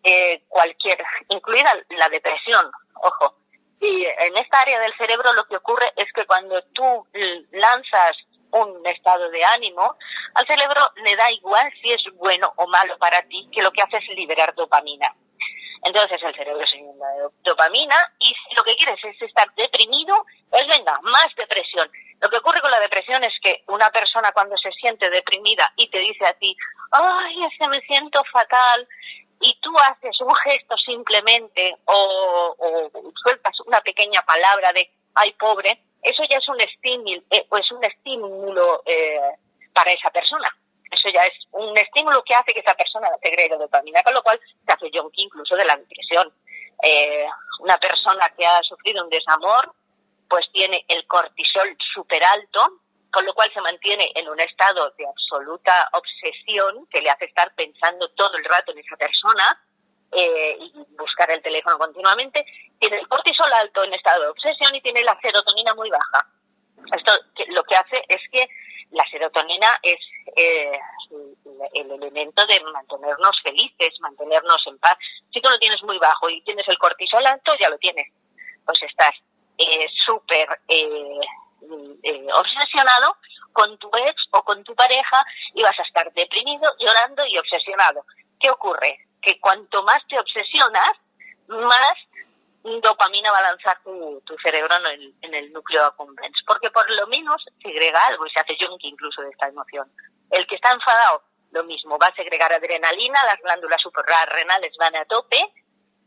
eh, 0.04 0.44
cualquier, 0.50 1.04
incluida 1.30 1.74
la 1.90 2.10
depresión, 2.10 2.70
ojo. 2.96 3.36
Y 3.80 4.06
en 4.06 4.38
esta 4.38 4.62
área 4.62 4.80
del 4.80 4.96
cerebro 4.98 5.34
lo 5.34 5.46
que 5.46 5.58
ocurre 5.58 5.92
es 5.96 6.12
que 6.14 6.26
cuando 6.26 6.62
tú 6.74 7.06
lanzas 7.52 8.18
un 8.52 8.86
estado 8.86 9.30
de 9.30 9.44
ánimo, 9.44 9.96
al 10.36 10.48
cerebro 10.48 10.82
le 11.04 11.16
da 11.16 11.32
igual 11.32 11.72
si 11.82 11.92
es 11.92 12.02
bueno 12.16 12.54
o 12.58 12.68
malo 12.68 12.98
para 12.98 13.22
ti, 13.24 13.50
que 13.52 13.62
lo 13.62 13.72
que 13.72 13.82
hace 13.82 13.98
es 13.98 14.08
liberar 14.16 14.54
dopamina. 14.56 15.14
Entonces 15.84 16.22
el 16.24 16.34
cerebro 16.34 16.66
se 16.66 16.78
inunda 16.78 17.08
de 17.10 17.28
dopamina 17.42 17.98
y 18.20 18.28
si 18.28 18.56
lo 18.56 18.64
que 18.64 18.76
quieres 18.76 19.04
es 19.04 19.22
estar 19.22 19.54
deprimido, 19.56 20.26
pues 20.50 20.66
venga, 20.68 20.98
más 21.02 21.28
depresión. 21.36 21.92
Lo 22.22 22.30
que 22.30 22.38
ocurre 22.38 22.62
con 22.62 22.72
la 22.72 22.80
depresión 22.80 23.22
es 23.26 23.34
que 23.42 23.64
una 23.68 23.90
persona 23.90 24.32
cuando 24.32 24.56
se 24.58 24.72
siente 24.72 25.10
deprimida 25.10 25.74
y 25.76 25.90
te 25.90 26.00
dice 26.00 26.26
a 26.26 26.34
ti, 26.34 26.56
ay, 26.92 27.36
es 27.44 27.68
me 27.68 27.82
siento 27.82 28.24
fatal, 28.32 28.88
y 29.40 29.58
tú 29.62 29.72
haces 29.80 30.20
un 30.22 30.34
gesto 30.36 30.78
simplemente 30.78 31.76
o, 31.86 32.56
o 32.58 32.92
sueltas 33.22 33.60
una 33.66 33.82
pequeña 33.82 34.22
palabra 34.24 34.72
de, 34.74 34.90
ay, 35.16 35.32
pobre, 35.34 35.80
eso 36.04 36.24
ya 36.30 36.38
es 36.38 36.48
un 36.50 36.60
estímulo, 36.60 37.22
eh, 37.30 37.46
pues 37.50 37.72
un 37.72 37.84
estímulo 37.84 38.84
eh, 38.86 39.20
para 39.74 39.92
esa 39.92 40.10
persona. 40.10 40.54
Eso 40.92 41.10
ya 41.10 41.26
es 41.26 41.34
un 41.52 41.76
estímulo 41.78 42.24
que 42.24 42.36
hace 42.36 42.54
que 42.54 42.60
esa 42.60 42.76
persona 42.76 43.08
segregue 43.22 43.58
dopamina, 43.58 44.04
con 44.04 44.14
lo 44.14 44.22
cual 44.22 44.40
se 44.66 44.72
hace 44.72 44.92
yonki 44.92 45.24
incluso 45.24 45.56
de 45.56 45.66
la 45.66 45.78
depresión. 45.78 46.32
Eh, 46.84 47.26
una 47.60 47.78
persona 47.78 48.30
que 48.38 48.46
ha 48.46 48.62
sufrido 48.64 49.04
un 49.04 49.10
desamor, 49.10 49.74
pues 50.30 50.46
tiene 50.52 50.84
el 50.88 51.08
cortisol 51.08 51.76
súper 51.94 52.24
alto, 52.24 52.82
con 53.14 53.26
lo 53.26 53.34
cual 53.36 53.52
se 53.54 53.62
mantiene 53.62 54.12
en 54.16 54.28
un 54.28 54.40
estado 54.40 54.92
de 54.98 55.06
absoluta 55.08 55.88
obsesión 55.94 56.88
que 56.88 57.00
le 57.00 57.12
hace 57.12 57.26
estar 57.26 57.54
pensando 57.54 58.10
todo 58.10 58.36
el 58.38 58.44
rato 58.44 58.72
en 58.72 58.80
esa 58.80 58.98
persona 58.98 59.62
eh, 60.12 60.58
y 60.60 60.74
buscar 60.98 61.30
el 61.30 61.42
teléfono 61.44 61.78
continuamente, 61.78 62.44
tiene 62.80 62.98
el 62.98 63.08
cortisol 63.08 63.54
alto 63.54 63.84
en 63.84 63.94
estado 63.94 64.24
de 64.24 64.30
obsesión 64.30 64.76
y 64.76 64.82
tiene 64.82 65.04
la 65.04 65.18
serotonina 65.22 65.76
muy 65.76 65.92
baja. 65.92 66.28
Esto 66.92 67.12
lo 67.50 67.64
que 67.64 67.76
hace 67.76 68.04
es 68.10 68.22
que 68.32 68.50
la 68.92 69.06
serotonina 69.12 69.68
es 69.84 70.00
eh, 70.36 70.80
el 71.74 71.92
elemento 71.92 72.46
de 72.48 72.60
mantenernos 72.62 73.40
felices, 73.44 73.94
mantenernos 74.00 74.62
en 74.66 74.80
paz. 74.80 74.98
Si 75.32 75.40
tú 75.40 75.50
lo 75.50 75.60
tienes 75.60 75.82
muy 75.84 76.00
bajo 76.00 76.30
y 76.30 76.42
tienes 76.42 76.68
el 76.68 76.80
cortisol 76.80 77.26
alto, 77.26 77.54
ya 77.60 77.70
lo 77.70 77.78
tienes. 77.78 78.08
Pues 78.66 78.82
estás 78.82 79.16
eh, 79.60 79.88
súper 80.06 80.48
eh, 80.68 81.20
eh, 82.04 82.28
obsesionado 82.34 83.18
con 83.52 83.78
tu 83.78 83.90
ex 83.96 84.16
o 84.32 84.44
con 84.44 84.64
tu 84.64 84.76
pareja 84.76 85.26
y 85.54 85.62
vas 85.62 85.78
a 85.80 85.84
estar 85.84 86.12
deprimido, 86.14 86.70
llorando 86.80 87.26
y 87.28 87.38
obsesionado. 87.38 88.06
¿Qué 88.40 88.50
ocurre? 88.50 89.00
Que 89.22 89.40
cuanto 89.40 89.84
más 89.84 90.02
te 90.08 90.20
obsesionas, 90.20 90.92
más 91.48 91.96
dopamina 92.82 93.32
va 93.32 93.40
a 93.40 93.50
lanzar 93.54 93.78
tu, 93.84 94.22
cerebro 94.42 94.76
en 95.22 95.34
el, 95.34 95.54
núcleo 95.54 95.86
accumbens, 95.86 96.38
porque 96.48 96.72
por 96.72 96.90
lo 96.92 97.08
menos 97.08 97.44
segrega 97.62 98.06
algo 98.08 98.26
y 98.26 98.32
se 98.32 98.40
hace 98.40 98.58
junkie 98.60 98.88
incluso 98.88 99.22
de 99.22 99.30
esta 99.30 99.48
emoción. 99.48 99.90
El 100.32 100.48
que 100.48 100.56
está 100.56 100.72
enfadado, 100.72 101.24
lo 101.52 101.64
mismo, 101.66 102.00
va 102.00 102.08
a 102.08 102.16
segregar 102.16 102.52
adrenalina, 102.52 103.24
las 103.26 103.40
glándulas 103.42 103.82
suprarrenales 103.82 104.74
van 104.80 104.96
a 104.96 105.06
tope 105.06 105.40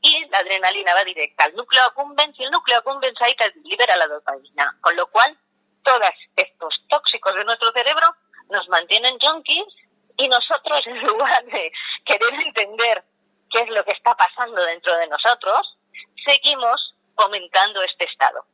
y 0.01 0.25
la 0.27 0.39
adrenalina 0.39 0.95
va 0.95 1.05
directa 1.05 1.45
al 1.45 1.55
núcleo 1.55 1.83
accumbens 1.85 2.39
y 2.39 2.45
el 2.45 2.51
núcleo 2.51 2.79
accumbens 2.79 3.21
ahí 3.23 3.35
libera 3.65 3.97
la 3.97 4.07
dopamina, 4.07 4.77
con 4.81 4.97
lo 4.97 5.07
cual 5.09 5.39
todos 5.87 6.11
estos 6.35 6.75
tóxicos 6.89 7.35
de 7.35 7.45
nuestro 7.45 7.73
cerebro 7.73 8.09
nos 8.51 8.69
mantienen 8.69 9.19
junkies 9.21 9.73
y 10.17 10.29
nosotros 10.29 10.81
en 10.87 11.01
lugar 11.07 11.45
de 11.45 11.73
querer 12.05 12.35
entender 12.45 13.05
qué 13.51 13.61
es 13.61 13.69
lo 13.71 13.85
que 13.85 13.93
está 13.93 14.15
pasando 14.17 14.61
dentro 14.63 14.97
de 14.97 15.07
nosotros, 15.07 15.79
seguimos 16.25 16.95
fomentando 17.15 17.81
este 17.83 18.05
estado, 18.05 18.45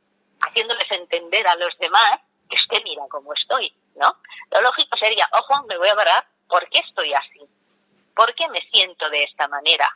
haciéndoles 0.42 0.90
entender 0.90 1.48
a 1.48 1.56
los 1.56 1.76
demás 1.78 2.20
que 2.48 2.56
es 2.56 2.84
mira 2.84 3.02
cómo 3.10 3.32
estoy, 3.32 3.74
¿no? 3.94 4.14
Lo 4.50 4.60
lógico 4.60 4.96
sería, 4.98 5.26
ojo, 5.32 5.62
me 5.66 5.78
voy 5.78 5.88
a 5.88 5.96
parar, 5.96 6.26
¿por 6.46 6.68
qué 6.68 6.80
estoy 6.80 7.14
así? 7.14 7.40
¿Por 8.14 8.34
qué 8.34 8.46
me 8.48 8.60
siento 8.70 9.08
de 9.08 9.24
esta 9.24 9.48
manera? 9.48 9.88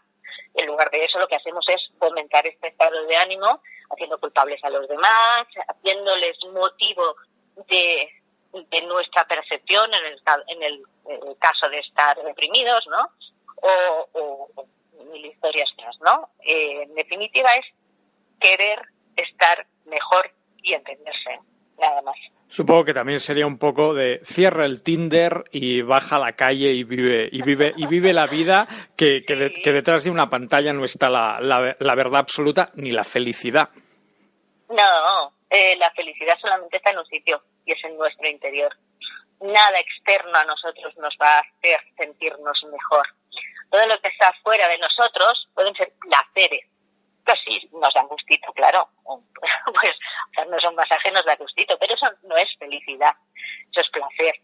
En 0.55 0.67
lugar 0.67 0.91
de 0.91 1.05
eso, 1.05 1.19
lo 1.19 1.29
que 1.29 1.37
hacemos 1.37 1.65
es 1.69 1.81
fomentar 1.99 2.47
este 2.47 2.69
estado 2.69 3.05
de 3.07 3.17
ánimo, 3.17 3.61
haciendo 3.91 4.19
culpables 4.19 4.63
a 4.65 4.71
los 4.71 4.89
demás, 4.89 5.47
haciéndoles 5.69 6.37
motivo 6.53 7.17
de, 7.69 8.11
de 8.53 8.83
nuestra 8.83 9.27
percepción 9.27 9.93
en 9.95 10.05
el, 10.07 10.23
en 10.49 10.63
el, 10.63 11.39
caso 11.39 11.69
de 11.69 11.79
estar 11.79 12.17
deprimidos, 12.23 12.87
¿no? 12.89 13.11
O, 13.63 14.49
mil 15.13 15.27
historias 15.27 15.69
más, 15.79 15.97
¿no? 16.01 16.31
Eh, 16.41 16.83
en 16.83 16.95
definitiva 16.95 17.51
es 17.53 17.67
querer 18.41 18.81
estar 19.15 19.67
mejor 19.85 20.31
y 20.63 20.75
entenderse, 20.75 21.39
nada 21.79 22.03
más. 22.03 22.17
Supongo 22.57 22.87
que 22.87 22.95
también 22.95 23.21
sería 23.21 23.47
un 23.47 23.59
poco 23.59 23.93
de 23.93 24.21
cierra 24.25 24.65
el 24.65 24.83
Tinder 24.83 25.45
y 25.53 25.83
baja 25.83 26.17
a 26.17 26.19
la 26.19 26.33
calle 26.33 26.73
y 26.73 26.85
vive 26.85 27.29
y 27.31 27.43
vive 27.43 27.71
y 27.77 27.87
vive 27.87 28.15
la 28.15 28.27
vida 28.27 28.67
que, 28.97 29.25
que, 29.27 29.37
de, 29.37 29.53
que 29.53 29.73
detrás 29.73 30.05
de 30.05 30.11
una 30.11 30.31
pantalla 30.31 30.73
no 30.73 30.87
está 30.87 31.11
la, 31.11 31.39
la, 31.39 31.77
la, 31.79 31.95
verdad 31.95 32.21
absoluta 32.21 32.71
ni 32.77 32.93
la 32.93 33.05
felicidad. 33.05 33.69
No, 34.71 35.35
eh, 35.51 35.77
la 35.77 35.91
felicidad 35.91 36.39
solamente 36.41 36.79
está 36.79 36.93
en 36.93 36.99
un 37.01 37.05
sitio 37.05 37.43
y 37.67 37.73
es 37.73 37.85
en 37.85 37.95
nuestro 37.99 38.27
interior. 38.27 38.75
Nada 39.43 39.79
externo 39.79 40.39
a 40.39 40.45
nosotros 40.47 40.97
nos 40.97 41.15
va 41.21 41.37
a 41.37 41.41
hacer 41.41 41.79
sentirnos 41.99 42.59
mejor. 42.73 43.07
Todo 43.71 43.87
lo 43.87 44.01
que 44.01 44.09
está 44.09 44.33
fuera 44.43 44.67
de 44.69 44.79
nosotros 44.79 45.47
pueden 45.53 45.75
ser 45.75 45.93
placeres, 46.01 46.65
pues 47.27 47.39
sí, 47.45 47.69
nos 47.73 47.93
dan 47.93 48.07
gustito, 48.07 48.53
claro. 48.53 48.89
Pues 49.67 50.49
no 50.49 50.61
son 50.61 50.77
masaje, 50.77 51.11
nos 51.11 51.25
da 51.25 51.35
gustito, 51.37 51.77
pero 51.79 51.95
eso 51.95 52.07
no 52.23 52.37
es 52.37 52.49
felicidad, 52.59 53.13
eso 53.73 53.81
es 53.81 53.91
placer. 53.91 54.41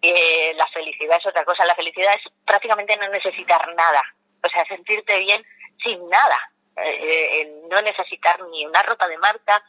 Eh, 0.00 0.52
la 0.54 0.66
felicidad 0.68 1.18
es 1.18 1.26
otra 1.26 1.44
cosa, 1.44 1.66
la 1.66 1.74
felicidad 1.74 2.14
es 2.14 2.32
prácticamente 2.44 2.96
no 2.96 3.08
necesitar 3.08 3.74
nada, 3.74 4.02
o 4.42 4.48
sea, 4.48 4.64
sentirte 4.64 5.18
bien 5.18 5.44
sin 5.82 6.08
nada, 6.08 6.38
eh, 6.76 7.40
eh 7.40 7.52
no 7.70 7.80
necesitar 7.82 8.42
ni 8.48 8.66
una 8.66 8.82
ropa 8.82 9.06
de 9.06 9.18
marca, 9.18 9.62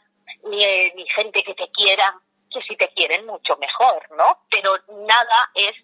ni, 0.44 0.64
eh, 0.64 0.92
ni 0.96 1.06
gente 1.08 1.42
que 1.42 1.54
te 1.54 1.70
quiera, 1.70 2.14
que 2.50 2.62
si 2.62 2.76
te 2.76 2.88
quieren 2.88 3.26
mucho 3.26 3.56
mejor, 3.58 4.10
¿no? 4.16 4.40
Pero 4.50 4.72
nada 5.06 5.50
es 5.54 5.74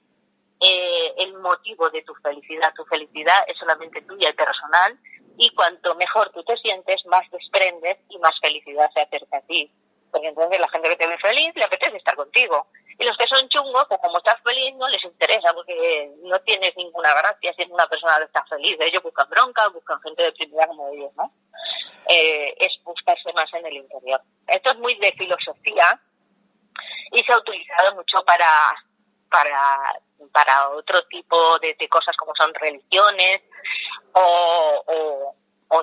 el 1.16 1.34
motivo 1.38 1.90
de 1.90 2.02
tu 2.02 2.14
felicidad, 2.14 2.72
tu 2.74 2.84
felicidad 2.84 3.44
es 3.48 3.58
solamente 3.58 4.00
tuya 4.02 4.30
y 4.30 4.32
personal 4.32 4.96
y 5.36 5.50
cuanto 5.54 5.94
mejor 5.94 6.30
tú 6.32 6.42
te 6.44 6.56
sientes, 6.58 7.04
más 7.06 7.28
desprendes 7.30 7.98
y 8.08 8.18
más 8.18 8.38
felicidad 8.40 8.90
se 8.92 9.00
acerca 9.00 9.38
a 9.38 9.42
ti. 9.42 9.70
Porque 10.10 10.28
entonces 10.28 10.60
la 10.60 10.68
gente 10.68 10.88
que 10.90 10.96
te 10.96 11.06
ve 11.06 11.18
feliz 11.18 11.52
le 11.54 11.64
apetece 11.64 11.96
estar 11.96 12.14
contigo. 12.14 12.66
Y 12.98 13.04
los 13.04 13.16
que 13.16 13.26
son 13.26 13.48
chungos, 13.48 13.86
pues 13.88 14.00
como 14.02 14.18
estás 14.18 14.40
feliz, 14.42 14.74
no 14.76 14.86
les 14.88 15.02
interesa 15.04 15.54
porque 15.54 16.10
no 16.22 16.38
tienes 16.40 16.76
ninguna 16.76 17.14
gracia 17.14 17.52
si 17.54 17.62
es 17.62 17.70
una 17.70 17.86
persona 17.86 18.18
que 18.18 18.24
está 18.24 18.44
feliz. 18.44 18.76
Ellos 18.80 19.02
buscan 19.02 19.28
bronca, 19.30 19.68
buscan 19.68 20.00
gente 20.02 20.22
deprimida 20.22 20.66
como 20.66 20.88
ellos, 20.90 21.10
¿no? 21.16 21.32
Eh, 22.08 22.54
es 22.58 22.72
buscarse 22.84 23.32
más 23.32 23.52
en 23.54 23.64
el 23.66 23.76
interior. 23.76 24.20
Esto 24.46 24.70
es 24.72 24.78
muy 24.78 24.94
de 24.96 25.12
filosofía 25.12 25.98
y 27.12 27.22
se 27.22 27.32
ha 27.32 27.38
utilizado 27.38 27.94
mucho 27.94 28.22
para, 28.24 28.46
para, 29.32 29.94
para 30.30 30.68
otro 30.70 31.02
tipo 31.06 31.58
de, 31.58 31.74
de 31.78 31.88
cosas 31.88 32.14
como 32.16 32.32
son 32.36 32.52
religiones 32.54 33.40
o, 34.12 35.34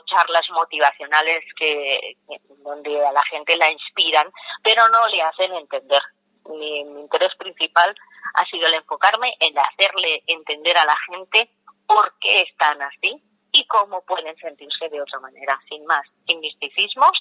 charlas 0.06 0.48
motivacionales 0.52 1.44
que, 1.56 2.18
donde 2.64 3.06
a 3.06 3.12
la 3.12 3.22
gente 3.24 3.56
la 3.58 3.70
inspiran, 3.70 4.32
pero 4.64 4.88
no 4.90 5.08
le 5.08 5.22
hacen 5.22 5.54
entender. 5.54 6.02
Mi, 6.46 6.84
mi 6.86 7.02
interés 7.02 7.36
principal 7.36 7.94
ha 8.36 8.46
sido 8.46 8.68
el 8.68 8.76
enfocarme 8.76 9.36
en 9.40 9.58
hacerle 9.58 10.24
entender 10.26 10.78
a 10.78 10.86
la 10.86 10.96
gente 11.08 11.52
por 11.86 12.14
qué 12.20 12.42
están 12.42 12.82
así 12.82 13.22
y 13.52 13.66
cómo 13.68 14.02
pueden 14.02 14.36
sentirse 14.38 14.90
de 14.90 15.02
otra 15.02 15.20
manera, 15.20 15.60
sin 15.68 15.86
más, 15.86 16.06
sin 16.28 16.40
misticismos 16.40 17.12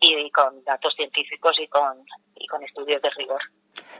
y, 0.00 0.30
con 0.30 0.62
datos 0.64 0.94
científicos 0.94 1.56
y 1.58 1.68
con, 1.68 2.04
y 2.36 2.46
con 2.46 2.62
estudios 2.62 3.00
de 3.02 3.10
rigor. 3.10 3.40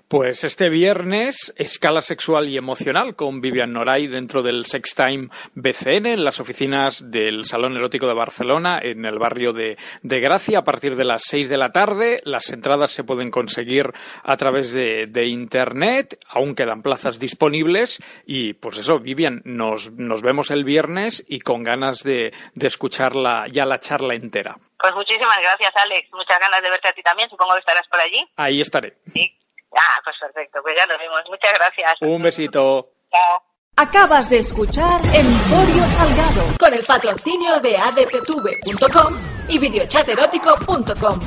Pues 0.09 0.43
este 0.43 0.71
viernes, 0.71 1.53
escala 1.59 2.01
sexual 2.01 2.49
y 2.49 2.57
emocional 2.57 3.15
con 3.15 3.43
Vivian 3.43 3.75
Noray 3.75 4.07
dentro 4.07 4.43
del 4.43 4.65
Sex 4.65 4.95
Time 4.95 5.29
BCN 5.53 6.07
en 6.07 6.25
las 6.25 6.41
oficinas 6.41 7.11
del 7.11 7.45
Salón 7.45 7.77
Erótico 7.77 8.07
de 8.07 8.15
Barcelona, 8.15 8.79
en 8.83 9.05
el 9.05 9.19
barrio 9.19 9.53
de, 9.53 9.77
de 10.01 10.21
Gracia, 10.21 10.61
a 10.61 10.65
partir 10.65 10.97
de 10.97 11.05
las 11.05 11.25
seis 11.25 11.51
de 11.51 11.59
la 11.59 11.73
tarde. 11.73 12.23
Las 12.25 12.49
entradas 12.49 12.91
se 12.91 13.05
pueden 13.05 13.31
conseguir 13.31 13.93
a 14.23 14.37
través 14.39 14.73
de, 14.73 15.09
de 15.09 15.27
Internet, 15.27 16.19
aún 16.27 16.55
quedan 16.55 16.81
plazas 16.81 17.19
disponibles. 17.19 18.03
Y 18.25 18.55
pues 18.55 18.79
eso, 18.79 19.01
Vivian, 19.01 19.43
nos, 19.45 19.93
nos 19.93 20.23
vemos 20.23 20.51
el 20.51 20.65
viernes 20.65 21.23
y 21.29 21.41
con 21.41 21.63
ganas 21.63 22.03
de, 22.03 22.33
de 22.55 22.67
escuchar 22.67 23.15
la, 23.15 23.47
ya 23.49 23.67
la 23.67 23.79
charla 23.79 24.15
entera. 24.15 24.57
Pues 24.79 24.95
muchísimas 24.95 25.39
gracias, 25.43 25.73
Alex. 25.77 26.09
Muchas 26.15 26.41
ganas 26.41 26.63
de 26.63 26.71
verte 26.71 26.89
a 26.89 26.93
ti 26.95 27.03
también. 27.03 27.29
Supongo 27.29 27.53
que 27.53 27.61
estarás 27.61 27.87
por 27.89 28.01
allí. 28.01 28.25
Ahí 28.37 28.63
estaré. 28.63 28.97
Sí. 29.13 29.35
Ah, 29.77 30.01
pues 30.05 30.17
perfecto, 30.21 30.61
pues 30.63 30.75
ya 30.77 30.87
nos 30.87 30.99
vemos. 30.99 31.21
Muchas 31.29 31.53
gracias. 31.55 31.93
Un 32.01 32.23
besito. 32.23 32.87
Chao. 33.11 33.43
Acabas 33.77 34.29
de 34.29 34.39
escuchar 34.39 35.01
Emporio 35.15 35.87
Salgado 35.87 36.43
con 36.59 36.75
el 36.75 36.85
patrocinio 36.85 37.61
de 37.61 37.77
adptv.com 37.77 39.15
y 39.49 39.59
videochaterótico.com. 39.59 41.21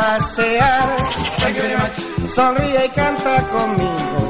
pasear. 0.00 0.96
Thank 1.40 1.56
you 1.56 1.62
very 1.62 1.76
much. 1.76 1.96
Sonríe 2.34 2.86
y 2.86 2.88
canta 2.90 3.42
conmigo. 3.52 4.29